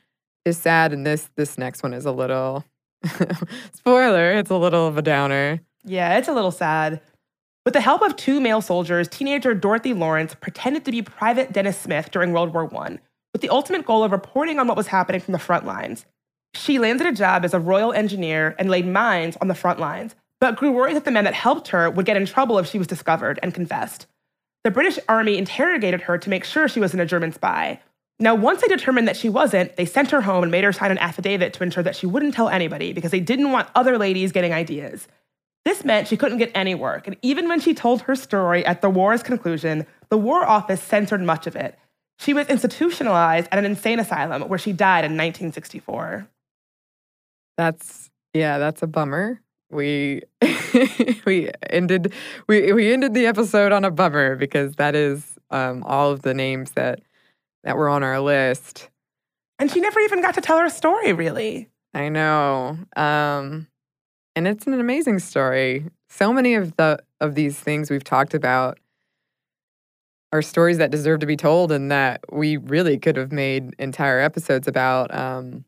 is 0.44 0.58
sad 0.58 0.92
and 0.92 1.06
this 1.06 1.30
this 1.36 1.56
next 1.56 1.84
one 1.84 1.94
is 1.94 2.04
a 2.04 2.10
little 2.10 2.64
spoiler, 3.72 4.32
it's 4.32 4.50
a 4.50 4.56
little 4.56 4.88
of 4.88 4.98
a 4.98 5.02
downer. 5.02 5.60
Yeah, 5.84 6.18
it's 6.18 6.28
a 6.28 6.32
little 6.32 6.50
sad. 6.50 7.00
With 7.64 7.74
the 7.74 7.80
help 7.80 8.02
of 8.02 8.16
two 8.16 8.40
male 8.40 8.60
soldiers, 8.60 9.06
teenager 9.06 9.54
Dorothy 9.54 9.94
Lawrence 9.94 10.34
pretended 10.34 10.84
to 10.84 10.90
be 10.90 11.00
Private 11.00 11.52
Dennis 11.52 11.78
Smith 11.78 12.10
during 12.10 12.32
World 12.32 12.52
War 12.52 12.68
I, 12.76 12.98
with 13.32 13.40
the 13.40 13.50
ultimate 13.50 13.86
goal 13.86 14.02
of 14.02 14.10
reporting 14.10 14.58
on 14.58 14.66
what 14.66 14.76
was 14.76 14.88
happening 14.88 15.20
from 15.20 15.32
the 15.32 15.38
front 15.38 15.64
lines. 15.64 16.06
She 16.54 16.78
landed 16.78 17.06
a 17.06 17.12
job 17.12 17.44
as 17.44 17.52
a 17.52 17.60
royal 17.60 17.92
engineer 17.92 18.54
and 18.58 18.70
laid 18.70 18.86
mines 18.86 19.36
on 19.40 19.48
the 19.48 19.54
front 19.54 19.80
lines, 19.80 20.14
but 20.40 20.56
grew 20.56 20.70
worried 20.70 20.96
that 20.96 21.04
the 21.04 21.10
men 21.10 21.24
that 21.24 21.34
helped 21.34 21.68
her 21.68 21.90
would 21.90 22.06
get 22.06 22.16
in 22.16 22.26
trouble 22.26 22.58
if 22.58 22.68
she 22.68 22.78
was 22.78 22.86
discovered 22.86 23.38
and 23.42 23.54
confessed. 23.54 24.06
The 24.62 24.70
British 24.70 24.98
Army 25.08 25.36
interrogated 25.36 26.02
her 26.02 26.16
to 26.16 26.30
make 26.30 26.44
sure 26.44 26.68
she 26.68 26.80
wasn't 26.80 27.02
a 27.02 27.06
German 27.06 27.32
spy. 27.32 27.80
Now, 28.20 28.34
once 28.34 28.62
they 28.62 28.68
determined 28.68 29.08
that 29.08 29.16
she 29.16 29.28
wasn't, 29.28 29.76
they 29.76 29.84
sent 29.84 30.12
her 30.12 30.22
home 30.22 30.44
and 30.44 30.52
made 30.52 30.64
her 30.64 30.72
sign 30.72 30.92
an 30.92 30.98
affidavit 30.98 31.52
to 31.54 31.64
ensure 31.64 31.82
that 31.82 31.96
she 31.96 32.06
wouldn't 32.06 32.34
tell 32.34 32.48
anybody 32.48 32.92
because 32.92 33.10
they 33.10 33.20
didn't 33.20 33.50
want 33.50 33.68
other 33.74 33.98
ladies 33.98 34.32
getting 34.32 34.52
ideas. 34.52 35.08
This 35.64 35.84
meant 35.84 36.08
she 36.08 36.16
couldn't 36.16 36.38
get 36.38 36.52
any 36.54 36.74
work, 36.74 37.06
and 37.06 37.16
even 37.22 37.48
when 37.48 37.58
she 37.58 37.74
told 37.74 38.02
her 38.02 38.14
story 38.14 38.64
at 38.64 38.82
the 38.82 38.90
war's 38.90 39.22
conclusion, 39.22 39.86
the 40.10 40.18
War 40.18 40.46
Office 40.46 40.82
censored 40.82 41.22
much 41.22 41.46
of 41.46 41.56
it. 41.56 41.78
She 42.18 42.34
was 42.34 42.46
institutionalized 42.48 43.48
at 43.50 43.58
an 43.58 43.64
insane 43.64 43.98
asylum 43.98 44.48
where 44.48 44.58
she 44.58 44.72
died 44.72 45.04
in 45.04 45.12
1964. 45.12 46.28
That's 47.56 48.10
yeah, 48.32 48.58
that's 48.58 48.82
a 48.82 48.86
bummer. 48.86 49.40
We 49.70 50.22
we 51.26 51.50
ended 51.70 52.12
we 52.48 52.72
we 52.72 52.92
ended 52.92 53.14
the 53.14 53.26
episode 53.26 53.72
on 53.72 53.84
a 53.84 53.90
bummer 53.90 54.36
because 54.36 54.74
that 54.76 54.94
is 54.94 55.38
um, 55.50 55.82
all 55.84 56.10
of 56.10 56.22
the 56.22 56.34
names 56.34 56.72
that 56.72 57.00
that 57.62 57.76
were 57.76 57.88
on 57.88 58.02
our 58.02 58.20
list. 58.20 58.90
And 59.58 59.70
she 59.70 59.80
never 59.80 60.00
even 60.00 60.20
got 60.20 60.34
to 60.34 60.40
tell 60.40 60.58
her 60.58 60.68
story, 60.68 61.12
really. 61.12 61.68
I 61.94 62.08
know. 62.08 62.76
Um, 62.96 63.68
and 64.34 64.48
it's 64.48 64.66
an 64.66 64.78
amazing 64.78 65.20
story. 65.20 65.86
So 66.08 66.32
many 66.32 66.54
of 66.54 66.76
the 66.76 66.98
of 67.20 67.34
these 67.34 67.58
things 67.58 67.90
we've 67.90 68.04
talked 68.04 68.34
about 68.34 68.78
are 70.32 70.42
stories 70.42 70.78
that 70.78 70.90
deserve 70.90 71.20
to 71.20 71.26
be 71.26 71.36
told 71.36 71.70
and 71.70 71.92
that 71.92 72.20
we 72.32 72.56
really 72.56 72.98
could 72.98 73.16
have 73.16 73.30
made 73.30 73.74
entire 73.78 74.18
episodes 74.18 74.66
about. 74.66 75.14
Um, 75.14 75.64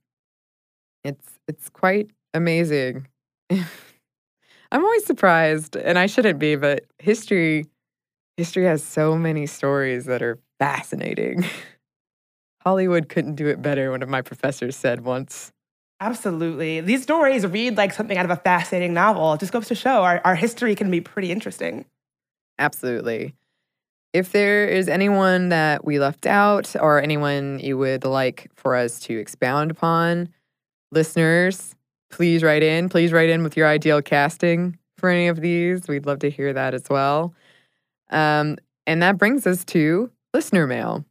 it's 1.05 1.36
it's 1.49 1.69
quite 1.69 2.11
amazing. 2.35 3.07
I'm 3.51 4.85
always 4.85 5.05
surprised, 5.05 5.77
and 5.77 5.99
I 5.99 6.07
shouldn't 6.07 6.39
be, 6.39 6.57
but 6.57 6.85
history 6.99 7.67
history 8.37 8.65
has 8.65 8.83
so 8.83 9.17
many 9.17 9.47
stories 9.47 10.05
that 10.05 10.23
are 10.23 10.39
fascinating. 10.59 11.45
Hollywood 12.61 13.09
couldn't 13.09 13.37
do 13.37 13.47
it 13.47 13.63
better, 13.63 13.91
one 13.91 14.03
of 14.03 14.09
my 14.09 14.23
professors 14.23 14.77
said 14.77 15.03
once. 15.03 15.53
Absolutely. 16.01 16.81
These 16.81 17.03
stories 17.03 17.47
read 17.47 17.77
like 17.77 17.95
something 17.95 18.19
out 18.19 18.25
of 18.27 18.31
a 18.31 18.37
fascinating 18.37 18.93
novel. 18.93 19.33
It 19.33 19.41
just 19.41 19.53
goes 19.53 19.69
to 19.69 19.75
show 19.75 20.03
our, 20.03 20.21
our 20.25 20.35
history 20.35 20.75
can 20.75 20.91
be 20.91 21.01
pretty 21.01 21.33
interesting. 21.33 21.87
Absolutely. 22.59 23.35
If 24.13 24.33
there 24.33 24.67
is 24.67 24.89
anyone 24.89 25.51
that 25.51 25.85
we 25.85 25.99
left 25.99 26.27
out 26.27 26.75
or 26.79 27.01
anyone 27.01 27.61
you 27.61 27.79
would 27.79 28.05
like 28.05 28.51
for 28.55 28.75
us 28.75 28.99
to 29.01 29.19
expound 29.19 29.71
upon, 29.71 30.29
listeners, 30.93 31.74
please 32.11 32.43
write 32.43 32.62
in. 32.62 32.89
Please 32.89 33.12
write 33.12 33.28
in 33.28 33.43
with 33.43 33.57
your 33.57 33.66
ideal 33.66 34.03
casting 34.03 34.78
for 34.99 35.11
any 35.11 35.28
of 35.28 35.41
these. 35.41 35.89
We'd 35.89 36.07
love 36.07 36.20
to 36.20 36.30
hear 36.30 36.53
that 36.53 36.74
as 36.74 36.84
well. 36.89 37.34
Um, 38.11 38.57
and 38.87 39.03
that 39.03 39.18
brings 39.18 39.47
us 39.47 39.64
to 39.66 40.11
listener 40.32 40.66
mail. 40.66 41.05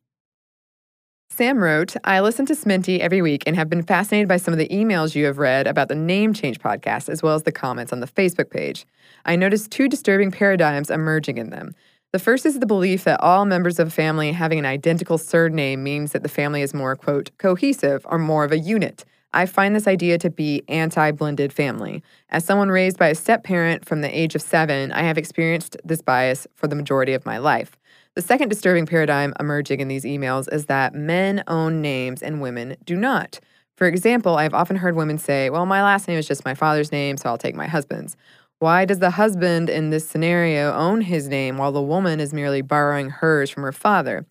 Sam 1.30 1.57
wrote, 1.57 1.95
I 2.05 2.21
listen 2.21 2.45
to 2.45 2.53
Sminty 2.53 2.99
every 2.99 3.21
week 3.21 3.43
and 3.45 3.57
have 3.57 3.69
been 3.69 3.84
fascinated 3.84 4.30
by 4.30 4.38
some 4.38 4.53
of 4.53 4.57
the 4.57 4.69
emails 4.69 5.15
you 5.15 5.26
have 5.26 5.38
read 5.38 5.67
about 5.67 5.89
the 5.89 5.95
Name 5.95 6.34
Change 6.34 6.59
podcast, 6.59 7.09
as 7.09 7.21
well 7.21 7.36
as 7.36 7.43
the 7.43 7.51
comments 7.51 7.91
on 7.91 7.99
the 7.99 8.07
Facebook 8.07 8.49
page. 8.49 8.86
I 9.26 9.36
noticed 9.36 9.69
two 9.69 9.89
disturbing 9.89 10.32
paradigms 10.32 10.89
emerging 10.89 11.38
in 11.38 11.49
them. 11.49 11.76
The 12.13 12.19
first 12.19 12.45
is 12.45 12.59
the 12.59 12.65
belief 12.65 13.03
that 13.03 13.19
all 13.19 13.43
members 13.43 13.80
of 13.80 13.89
a 13.89 13.91
family 13.91 14.32
having 14.32 14.59
an 14.59 14.65
identical 14.65 15.17
surname 15.17 15.84
means 15.84 16.13
that 16.13 16.23
the 16.23 16.30
family 16.30 16.61
is 16.61 16.73
more, 16.73 16.95
quote, 16.95 17.32
cohesive 17.38 18.05
or 18.09 18.17
more 18.17 18.45
of 18.45 18.53
a 18.53 18.59
unit. 18.59 19.03
I 19.36 19.46
find 19.46 19.76
this 19.76 19.86
idea 19.86 20.18
to 20.20 20.30
be 20.30 20.64
anti 20.70 21.12
blended 21.12 21.52
family. 21.52 22.02
As 22.30 22.46
someone 22.46 22.70
raised 22.70 22.98
by 22.98 23.10
a 23.10 23.16
step 23.16 23.44
parent 23.44 23.84
from 23.86 24.00
the 24.00 24.18
age 24.18 24.34
of 24.34 24.42
seven, 24.42 24.94
I 24.94 25.04
have 25.04 25.18
experienced 25.18 25.76
this 25.84 26.02
bias 26.02 26.48
for 26.56 26.68
the 26.68 26.76
majority 26.76 27.12
of 27.12 27.26
my 27.26 27.38
life. 27.38 27.76
The 28.16 28.22
second 28.22 28.48
disturbing 28.48 28.86
paradigm 28.86 29.34
emerging 29.38 29.82
in 29.82 29.90
these 29.90 30.06
emails 30.06 30.52
is 30.54 30.68
that 30.68 30.96
men 30.96 31.44
own 31.48 31.82
names 31.82 32.24
and 32.24 32.42
women 32.42 32.78
do 32.86 32.96
not. 32.96 33.42
For 33.76 33.88
example, 33.88 34.38
I've 34.38 34.54
often 34.54 34.78
heard 34.78 34.96
women 34.96 35.18
say, 35.18 35.50
Well, 35.50 35.66
my 35.66 35.84
last 35.84 36.08
name 36.08 36.18
is 36.18 36.28
just 36.28 36.46
my 36.46 36.54
father's 36.54 36.94
name, 36.94 37.18
so 37.18 37.28
I'll 37.28 37.38
take 37.38 37.56
my 37.56 37.68
husband's. 37.68 38.16
Why 38.60 38.86
does 38.86 39.00
the 39.00 39.12
husband 39.12 39.70
in 39.70 39.90
this 39.90 40.08
scenario 40.08 40.74
own 40.74 41.02
his 41.02 41.28
name 41.28 41.58
while 41.58 41.74
the 41.74 41.82
woman 41.82 42.22
is 42.22 42.34
merely 42.34 42.62
borrowing 42.62 43.10
hers 43.10 43.50
from 43.50 43.64
her 43.64 43.74
father? 43.74 44.26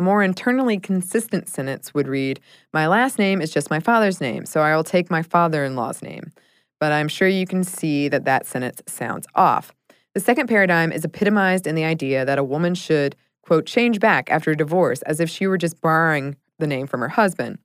A 0.00 0.02
more 0.02 0.22
internally 0.22 0.78
consistent 0.78 1.46
sentence 1.46 1.92
would 1.92 2.08
read, 2.08 2.40
My 2.72 2.86
last 2.86 3.18
name 3.18 3.42
is 3.42 3.50
just 3.50 3.68
my 3.68 3.80
father's 3.80 4.18
name, 4.18 4.46
so 4.46 4.62
I 4.62 4.74
will 4.74 4.82
take 4.82 5.10
my 5.10 5.22
father 5.22 5.62
in 5.62 5.76
law's 5.76 6.00
name. 6.00 6.32
But 6.78 6.90
I'm 6.90 7.06
sure 7.06 7.28
you 7.28 7.46
can 7.46 7.64
see 7.64 8.08
that 8.08 8.24
that 8.24 8.46
sentence 8.46 8.80
sounds 8.86 9.26
off. 9.34 9.74
The 10.14 10.20
second 10.20 10.46
paradigm 10.46 10.90
is 10.90 11.04
epitomized 11.04 11.66
in 11.66 11.74
the 11.74 11.84
idea 11.84 12.24
that 12.24 12.38
a 12.38 12.42
woman 12.42 12.74
should, 12.74 13.14
quote, 13.42 13.66
change 13.66 14.00
back 14.00 14.30
after 14.30 14.52
a 14.52 14.56
divorce 14.56 15.02
as 15.02 15.20
if 15.20 15.28
she 15.28 15.46
were 15.46 15.58
just 15.58 15.82
borrowing 15.82 16.34
the 16.58 16.66
name 16.66 16.86
from 16.86 17.00
her 17.00 17.10
husband. 17.10 17.58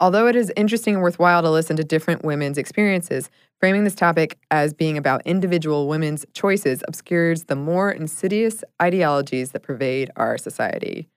Although 0.00 0.26
it 0.26 0.36
is 0.36 0.50
interesting 0.56 0.94
and 0.94 1.02
worthwhile 1.02 1.42
to 1.42 1.50
listen 1.50 1.76
to 1.76 1.84
different 1.84 2.24
women's 2.24 2.56
experiences, 2.56 3.28
framing 3.60 3.84
this 3.84 3.94
topic 3.94 4.38
as 4.50 4.72
being 4.72 4.96
about 4.96 5.20
individual 5.26 5.86
women's 5.86 6.24
choices 6.32 6.82
obscures 6.88 7.44
the 7.44 7.56
more 7.56 7.90
insidious 7.90 8.64
ideologies 8.80 9.52
that 9.52 9.62
pervade 9.62 10.10
our 10.16 10.38
society. 10.38 11.10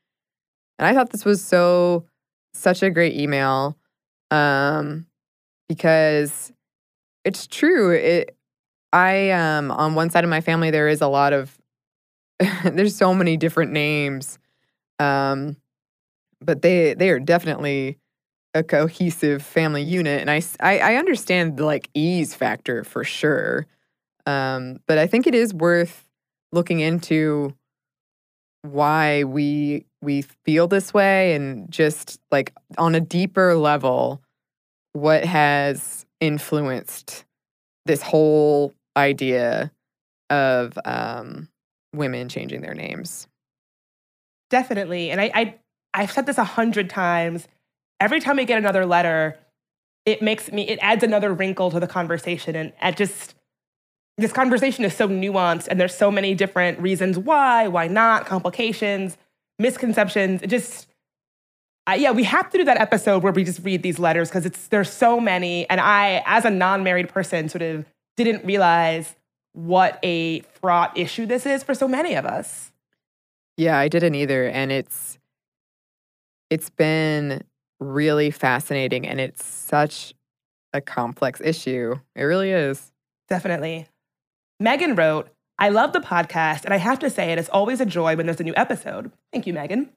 And 0.79 0.87
I 0.87 0.93
thought 0.93 1.11
this 1.11 1.25
was 1.25 1.43
so 1.43 2.05
such 2.53 2.83
a 2.83 2.89
great 2.89 3.15
email 3.15 3.77
um, 4.31 5.05
because 5.69 6.51
it's 7.25 7.47
true. 7.47 7.91
It 7.91 8.35
I 8.93 9.31
um 9.31 9.71
on 9.71 9.95
one 9.95 10.09
side 10.09 10.23
of 10.23 10.29
my 10.29 10.41
family 10.41 10.71
there 10.71 10.87
is 10.87 11.01
a 11.01 11.07
lot 11.07 11.33
of 11.33 11.57
there's 12.63 12.95
so 12.95 13.13
many 13.13 13.37
different 13.37 13.71
names. 13.71 14.39
Um, 14.99 15.57
but 16.41 16.61
they 16.61 16.93
they 16.93 17.09
are 17.09 17.19
definitely 17.19 17.97
a 18.53 18.63
cohesive 18.63 19.43
family 19.43 19.83
unit 19.83 20.21
and 20.21 20.31
I, 20.31 20.41
I, 20.59 20.79
I 20.79 20.95
understand 20.95 21.57
the 21.57 21.65
like 21.65 21.89
ease 21.93 22.33
factor 22.33 22.83
for 22.83 23.03
sure 23.03 23.67
um, 24.25 24.79
but 24.87 24.97
i 24.97 25.07
think 25.07 25.27
it 25.27 25.35
is 25.35 25.53
worth 25.53 26.05
looking 26.51 26.79
into 26.81 27.55
why 28.63 29.23
we 29.23 29.85
we 30.01 30.21
feel 30.21 30.67
this 30.67 30.93
way 30.93 31.33
and 31.33 31.71
just 31.71 32.19
like 32.31 32.53
on 32.77 32.95
a 32.95 32.99
deeper 32.99 33.55
level 33.55 34.21
what 34.93 35.23
has 35.25 36.05
influenced 36.19 37.25
this 37.85 38.01
whole 38.01 38.73
idea 38.95 39.71
of 40.29 40.77
um, 40.85 41.47
women 41.93 42.29
changing 42.29 42.61
their 42.61 42.73
names 42.73 43.27
definitely 44.49 45.11
and 45.11 45.21
i, 45.21 45.31
I 45.33 45.55
i've 45.93 46.11
said 46.11 46.25
this 46.25 46.37
a 46.37 46.43
hundred 46.43 46.89
times 46.89 47.47
every 47.99 48.19
time 48.19 48.37
we 48.37 48.45
get 48.45 48.57
another 48.57 48.85
letter, 48.85 49.37
it 50.05 50.21
makes 50.21 50.51
me, 50.51 50.67
it 50.67 50.79
adds 50.81 51.03
another 51.03 51.33
wrinkle 51.33 51.71
to 51.71 51.79
the 51.79 51.87
conversation. 51.87 52.55
And 52.55 52.73
it 52.81 52.97
just, 52.97 53.35
this 54.17 54.31
conversation 54.31 54.85
is 54.85 54.95
so 54.95 55.07
nuanced 55.07 55.67
and 55.67 55.79
there's 55.79 55.95
so 55.95 56.09
many 56.09 56.33
different 56.33 56.79
reasons 56.79 57.17
why, 57.17 57.67
why 57.67 57.87
not, 57.87 58.25
complications, 58.25 59.17
misconceptions. 59.59 60.41
It 60.41 60.47
just, 60.47 60.87
yeah, 61.95 62.11
we 62.11 62.23
have 62.23 62.49
to 62.49 62.57
do 62.57 62.63
that 62.65 62.77
episode 62.77 63.23
where 63.23 63.33
we 63.33 63.43
just 63.43 63.63
read 63.63 63.83
these 63.83 63.99
letters 63.99 64.29
because 64.29 64.45
it's 64.45 64.67
there's 64.67 64.91
so 64.91 65.19
many, 65.19 65.69
and 65.69 65.79
I, 65.79 66.23
as 66.25 66.45
a 66.45 66.49
non-married 66.49 67.09
person, 67.09 67.49
sort 67.49 67.61
of 67.61 67.85
didn't 68.15 68.45
realize 68.45 69.15
what 69.53 69.99
a 70.03 70.41
fraught 70.41 70.97
issue 70.97 71.25
this 71.25 71.45
is 71.45 71.63
for 71.63 71.73
so 71.73 71.87
many 71.87 72.15
of 72.15 72.25
us. 72.25 72.71
Yeah, 73.55 73.77
I 73.77 73.87
didn't 73.87 74.15
either, 74.15 74.47
and 74.47 74.71
it's 74.71 75.17
it's 76.49 76.69
been 76.69 77.43
really 77.79 78.31
fascinating 78.31 79.07
and 79.07 79.19
it's 79.19 79.43
such 79.43 80.13
a 80.73 80.81
complex 80.81 81.41
issue. 81.41 81.95
It 82.15 82.23
really 82.23 82.51
is. 82.51 82.91
Definitely. 83.29 83.87
Megan 84.59 84.95
wrote, 84.95 85.29
I 85.59 85.69
love 85.69 85.91
the 85.91 85.99
podcast, 85.99 86.65
and 86.65 86.73
I 86.73 86.77
have 86.77 86.99
to 86.99 87.09
say 87.09 87.31
it 87.31 87.39
is 87.39 87.49
always 87.49 87.81
a 87.81 87.85
joy 87.85 88.15
when 88.15 88.27
there's 88.27 88.39
a 88.39 88.43
new 88.43 88.53
episode. 88.55 89.11
Thank 89.33 89.47
you, 89.47 89.53
Megan. 89.53 89.89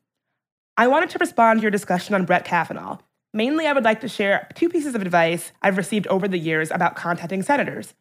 I 0.79 0.87
wanted 0.87 1.11
to 1.11 1.19
respond 1.19 1.61
to 1.61 1.63
your 1.63 1.71
discussion 1.71 2.15
on 2.15 2.25
Brett 2.25 2.47
Kavanaugh. 2.47 2.97
Mainly, 3.35 3.67
I 3.67 3.75
would 3.75 3.85
like 3.85 4.01
to 4.01 4.09
share 4.09 4.49
two 4.55 4.71
pieces 4.71 4.95
of 4.95 5.03
advice 5.03 5.53
I've 5.61 5.77
received 5.77 6.07
over 6.07 6.27
the 6.27 6.39
years 6.39 6.71
about 6.71 6.97
contacting 6.97 7.43
senators. 7.43 7.93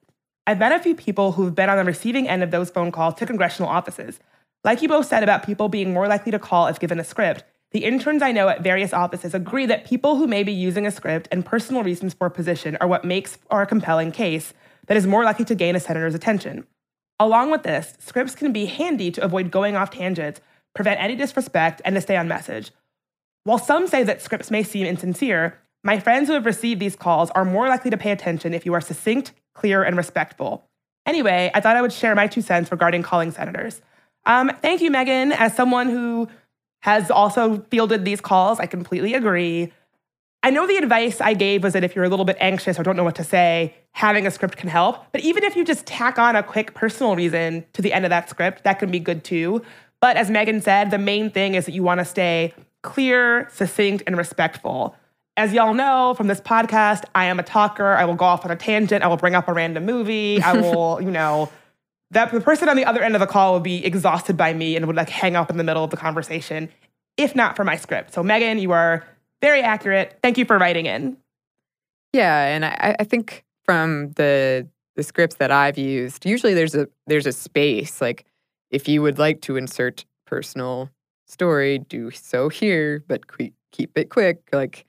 I've 0.47 0.57
met 0.57 0.71
a 0.71 0.79
few 0.79 0.95
people 0.95 1.33
who've 1.33 1.53
been 1.53 1.69
on 1.69 1.77
the 1.77 1.83
receiving 1.83 2.29
end 2.29 2.43
of 2.43 2.51
those 2.51 2.69
phone 2.69 2.93
calls 2.93 3.15
to 3.15 3.25
congressional 3.25 3.69
offices. 3.69 4.21
Like 4.63 4.81
you 4.81 4.87
both 4.87 5.07
said 5.07 5.21
about 5.21 5.45
people 5.45 5.67
being 5.67 5.91
more 5.91 6.07
likely 6.07 6.31
to 6.31 6.39
call 6.39 6.67
if 6.67 6.79
given 6.79 6.99
a 6.99 7.03
script, 7.03 7.43
the 7.71 7.83
interns 7.83 8.21
I 8.21 8.31
know 8.31 8.47
at 8.47 8.63
various 8.63 8.93
offices 8.93 9.33
agree 9.33 9.65
that 9.65 9.85
people 9.85 10.15
who 10.15 10.27
may 10.27 10.43
be 10.43 10.53
using 10.53 10.87
a 10.87 10.91
script 10.91 11.27
and 11.29 11.45
personal 11.45 11.83
reasons 11.83 12.13
for 12.13 12.27
a 12.27 12.31
position 12.31 12.77
are 12.79 12.87
what 12.87 13.03
makes 13.03 13.35
for 13.35 13.61
a 13.61 13.67
compelling 13.67 14.11
case 14.11 14.53
that 14.87 14.97
is 14.97 15.05
more 15.05 15.25
likely 15.25 15.45
to 15.45 15.55
gain 15.55 15.75
a 15.75 15.79
senator's 15.79 16.15
attention. 16.15 16.65
Along 17.19 17.51
with 17.51 17.63
this, 17.63 17.93
scripts 17.99 18.35
can 18.35 18.53
be 18.53 18.65
handy 18.65 19.11
to 19.11 19.23
avoid 19.23 19.51
going 19.51 19.75
off 19.75 19.91
tangents, 19.91 20.39
prevent 20.73 21.01
any 21.01 21.15
disrespect, 21.15 21.81
and 21.83 21.95
to 21.95 22.01
stay 22.01 22.15
on 22.15 22.27
message. 22.27 22.71
While 23.43 23.57
some 23.57 23.87
say 23.87 24.03
that 24.03 24.21
scripts 24.21 24.51
may 24.51 24.63
seem 24.63 24.85
insincere, 24.85 25.59
my 25.83 25.99
friends 25.99 26.27
who 26.27 26.33
have 26.33 26.45
received 26.45 26.79
these 26.79 26.95
calls 26.95 27.29
are 27.31 27.45
more 27.45 27.67
likely 27.67 27.91
to 27.91 27.97
pay 27.97 28.11
attention 28.11 28.53
if 28.53 28.65
you 28.65 28.73
are 28.73 28.81
succinct, 28.81 29.33
clear, 29.53 29.83
and 29.83 29.97
respectful. 29.97 30.65
Anyway, 31.05 31.49
I 31.53 31.61
thought 31.61 31.75
I 31.75 31.81
would 31.81 31.93
share 31.93 32.15
my 32.15 32.27
two 32.27 32.41
cents 32.41 32.71
regarding 32.71 33.03
calling 33.03 33.31
senators. 33.31 33.81
Um, 34.25 34.51
thank 34.61 34.81
you, 34.81 34.91
Megan. 34.91 35.31
As 35.31 35.55
someone 35.55 35.89
who 35.89 36.27
has 36.81 37.11
also 37.11 37.59
fielded 37.69 38.05
these 38.05 38.21
calls. 38.21 38.59
I 38.59 38.65
completely 38.65 39.13
agree. 39.13 39.73
I 40.41 40.51
know 40.51 40.65
the 40.65 40.77
advice 40.77 41.19
I 41.19 41.33
gave 41.33 41.63
was 41.63 41.73
that 41.73 41.83
if 41.83 41.95
you're 41.95 42.05
a 42.05 42.09
little 42.09 42.25
bit 42.25 42.37
anxious 42.39 42.79
or 42.79 42.83
don't 42.83 42.95
know 42.95 43.03
what 43.03 43.15
to 43.15 43.23
say, 43.23 43.75
having 43.91 44.25
a 44.25 44.31
script 44.31 44.55
can 44.55 44.69
help. 44.69 45.11
But 45.11 45.21
even 45.21 45.43
if 45.43 45.55
you 45.55 45.65
just 45.65 45.85
tack 45.85 46.17
on 46.17 46.35
a 46.35 46.43
quick 46.43 46.73
personal 46.73 47.15
reason 47.15 47.65
to 47.73 47.81
the 47.81 47.91
end 47.91 48.05
of 48.05 48.09
that 48.09 48.29
script, 48.29 48.63
that 48.63 48.79
can 48.79 48.89
be 48.89 48.99
good 48.99 49.23
too. 49.23 49.61
But 50.01 50.15
as 50.15 50.29
Megan 50.29 50.61
said, 50.61 50.91
the 50.91 50.97
main 50.97 51.29
thing 51.29 51.55
is 51.55 51.65
that 51.65 51.73
you 51.73 51.83
want 51.83 51.99
to 51.99 52.05
stay 52.05 52.53
clear, 52.83 53.49
succinct, 53.51 54.03
and 54.07 54.17
respectful. 54.17 54.95
As 55.35 55.51
y'all 55.51 55.73
know 55.73 56.13
from 56.15 56.27
this 56.27 56.39
podcast, 56.39 57.03
I 57.13 57.25
am 57.25 57.39
a 57.39 57.43
talker. 57.43 57.93
I 57.93 58.05
will 58.05 58.15
go 58.15 58.25
off 58.25 58.45
on 58.45 58.51
a 58.51 58.55
tangent. 58.55 59.03
I 59.03 59.07
will 59.07 59.17
bring 59.17 59.35
up 59.35 59.49
a 59.49 59.53
random 59.53 59.85
movie. 59.85 60.41
I 60.41 60.53
will, 60.61 61.01
you 61.01 61.11
know, 61.11 61.51
that 62.11 62.31
the 62.31 62.39
person 62.39 62.69
on 62.69 62.77
the 62.77 62.85
other 62.85 63.01
end 63.01 63.15
of 63.15 63.19
the 63.19 63.27
call 63.27 63.55
would 63.55 63.63
be 63.63 63.85
exhausted 63.85 64.37
by 64.37 64.53
me 64.53 64.77
and 64.77 64.87
would 64.87 64.95
like 64.95 65.09
hang 65.09 65.35
up 65.35 65.49
in 65.49 65.57
the 65.57 65.63
middle 65.65 65.83
of 65.83 65.89
the 65.89 65.97
conversation, 65.97 66.69
if 67.17 67.35
not 67.35 67.57
for 67.57 67.65
my 67.65 67.75
script. 67.75 68.13
So, 68.13 68.23
Megan, 68.23 68.57
you 68.59 68.71
are 68.71 69.05
very 69.41 69.61
accurate. 69.61 70.19
Thank 70.21 70.37
you 70.37 70.45
for 70.45 70.57
writing 70.57 70.85
in. 70.85 71.17
Yeah, 72.13 72.45
and 72.45 72.65
I, 72.65 72.95
I 72.99 73.03
think 73.03 73.45
from 73.65 74.11
the 74.13 74.67
the 74.95 75.03
scripts 75.03 75.37
that 75.37 75.51
I've 75.51 75.77
used, 75.77 76.25
usually 76.25 76.53
there's 76.53 76.75
a 76.75 76.87
there's 77.07 77.27
a 77.27 77.31
space. 77.31 78.01
Like 78.01 78.25
if 78.71 78.87
you 78.87 79.01
would 79.01 79.19
like 79.19 79.41
to 79.41 79.55
insert 79.55 80.05
personal 80.25 80.89
story, 81.27 81.79
do 81.79 82.11
so 82.11 82.49
here, 82.49 83.03
but 83.07 83.21
keep 83.71 83.97
it 83.97 84.09
quick. 84.09 84.41
Like 84.51 84.85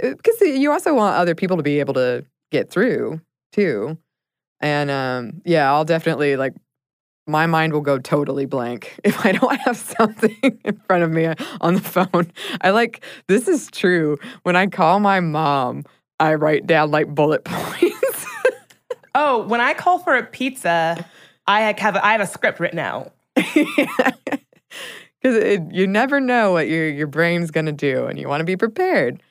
because 0.00 0.42
uh, 0.42 0.46
you 0.46 0.70
also 0.70 0.94
want 0.94 1.16
other 1.16 1.34
people 1.34 1.56
to 1.56 1.62
be 1.62 1.80
able 1.80 1.94
to 1.94 2.24
get 2.50 2.70
through 2.70 3.20
too. 3.52 3.98
And 4.60 4.90
um, 4.90 5.42
yeah, 5.44 5.72
I'll 5.72 5.84
definitely 5.84 6.36
like 6.36 6.54
my 7.28 7.46
mind 7.46 7.72
will 7.72 7.82
go 7.82 7.98
totally 7.98 8.46
blank 8.46 8.98
if 9.04 9.24
I 9.24 9.32
don't 9.32 9.60
have 9.60 9.76
something 9.76 10.36
in 10.64 10.80
front 10.86 11.04
of 11.04 11.10
me 11.10 11.32
on 11.60 11.74
the 11.74 11.80
phone. 11.80 12.32
I 12.60 12.70
like, 12.70 13.04
this 13.28 13.46
is 13.46 13.70
true. 13.70 14.18
When 14.42 14.56
I 14.56 14.66
call 14.66 14.98
my 14.98 15.20
mom, 15.20 15.84
I 16.18 16.34
write 16.34 16.66
down 16.66 16.90
like 16.90 17.14
bullet 17.14 17.44
points. 17.44 18.26
Oh, 19.14 19.46
when 19.46 19.60
I 19.60 19.74
call 19.74 19.98
for 19.98 20.16
a 20.16 20.24
pizza, 20.24 21.04
I 21.46 21.60
have 21.60 21.96
a, 21.96 22.04
I 22.04 22.12
have 22.12 22.20
a 22.20 22.26
script 22.26 22.60
written 22.60 22.78
out. 22.78 23.14
Because 23.34 23.88
you 25.70 25.86
never 25.86 26.20
know 26.20 26.52
what 26.52 26.68
your, 26.68 26.88
your 26.88 27.06
brain's 27.06 27.50
going 27.50 27.66
to 27.66 27.72
do 27.72 28.06
and 28.06 28.18
you 28.18 28.28
want 28.28 28.40
to 28.40 28.44
be 28.44 28.56
prepared. 28.56 29.22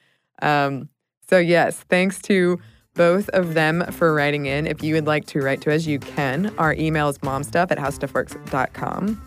Um, 0.41 0.89
so, 1.29 1.37
yes, 1.37 1.77
thanks 1.89 2.21
to 2.23 2.59
both 2.97 3.29
of 3.29 3.53
them 3.53 3.85
for 3.91 4.13
writing 4.13 4.47
in. 4.47 4.67
If 4.67 4.83
you 4.83 4.95
would 4.95 5.07
like 5.07 5.25
to 5.27 5.39
write 5.39 5.61
to 5.61 5.73
us, 5.73 5.85
you 5.85 5.99
can. 5.99 6.53
Our 6.57 6.73
email 6.73 7.07
is 7.07 7.19
momstuff 7.19 7.71
at 7.71 7.77
howstuffworks.com. 7.77 9.21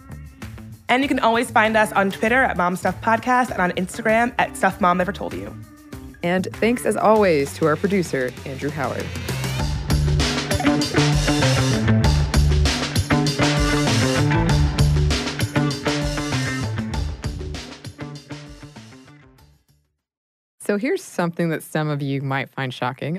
And 0.89 1.03
you 1.03 1.09
can 1.09 1.21
always 1.21 1.51
find 1.51 1.77
us 1.77 1.93
on 1.93 2.11
Twitter 2.11 2.43
at 2.43 2.57
momstuffpodcast 2.57 3.53
and 3.53 3.63
on 3.63 3.71
Instagram 3.73 4.35
at 4.39 4.57
Stuff 4.57 4.81
Mom 4.81 4.99
Never 4.99 5.13
Told 5.13 5.33
You. 5.33 5.57
And 6.23 6.49
thanks 6.57 6.85
as 6.85 6.97
always 6.97 7.55
to 7.55 7.67
our 7.67 7.77
producer, 7.77 8.33
Andrew 8.45 8.71
Howard. 8.71 9.07
So 20.61 20.77
here's 20.77 21.03
something 21.03 21.49
that 21.49 21.63
some 21.63 21.89
of 21.89 22.01
you 22.01 22.23
might 22.23 22.49
find 22.51 22.73
shocking. 22.73 23.19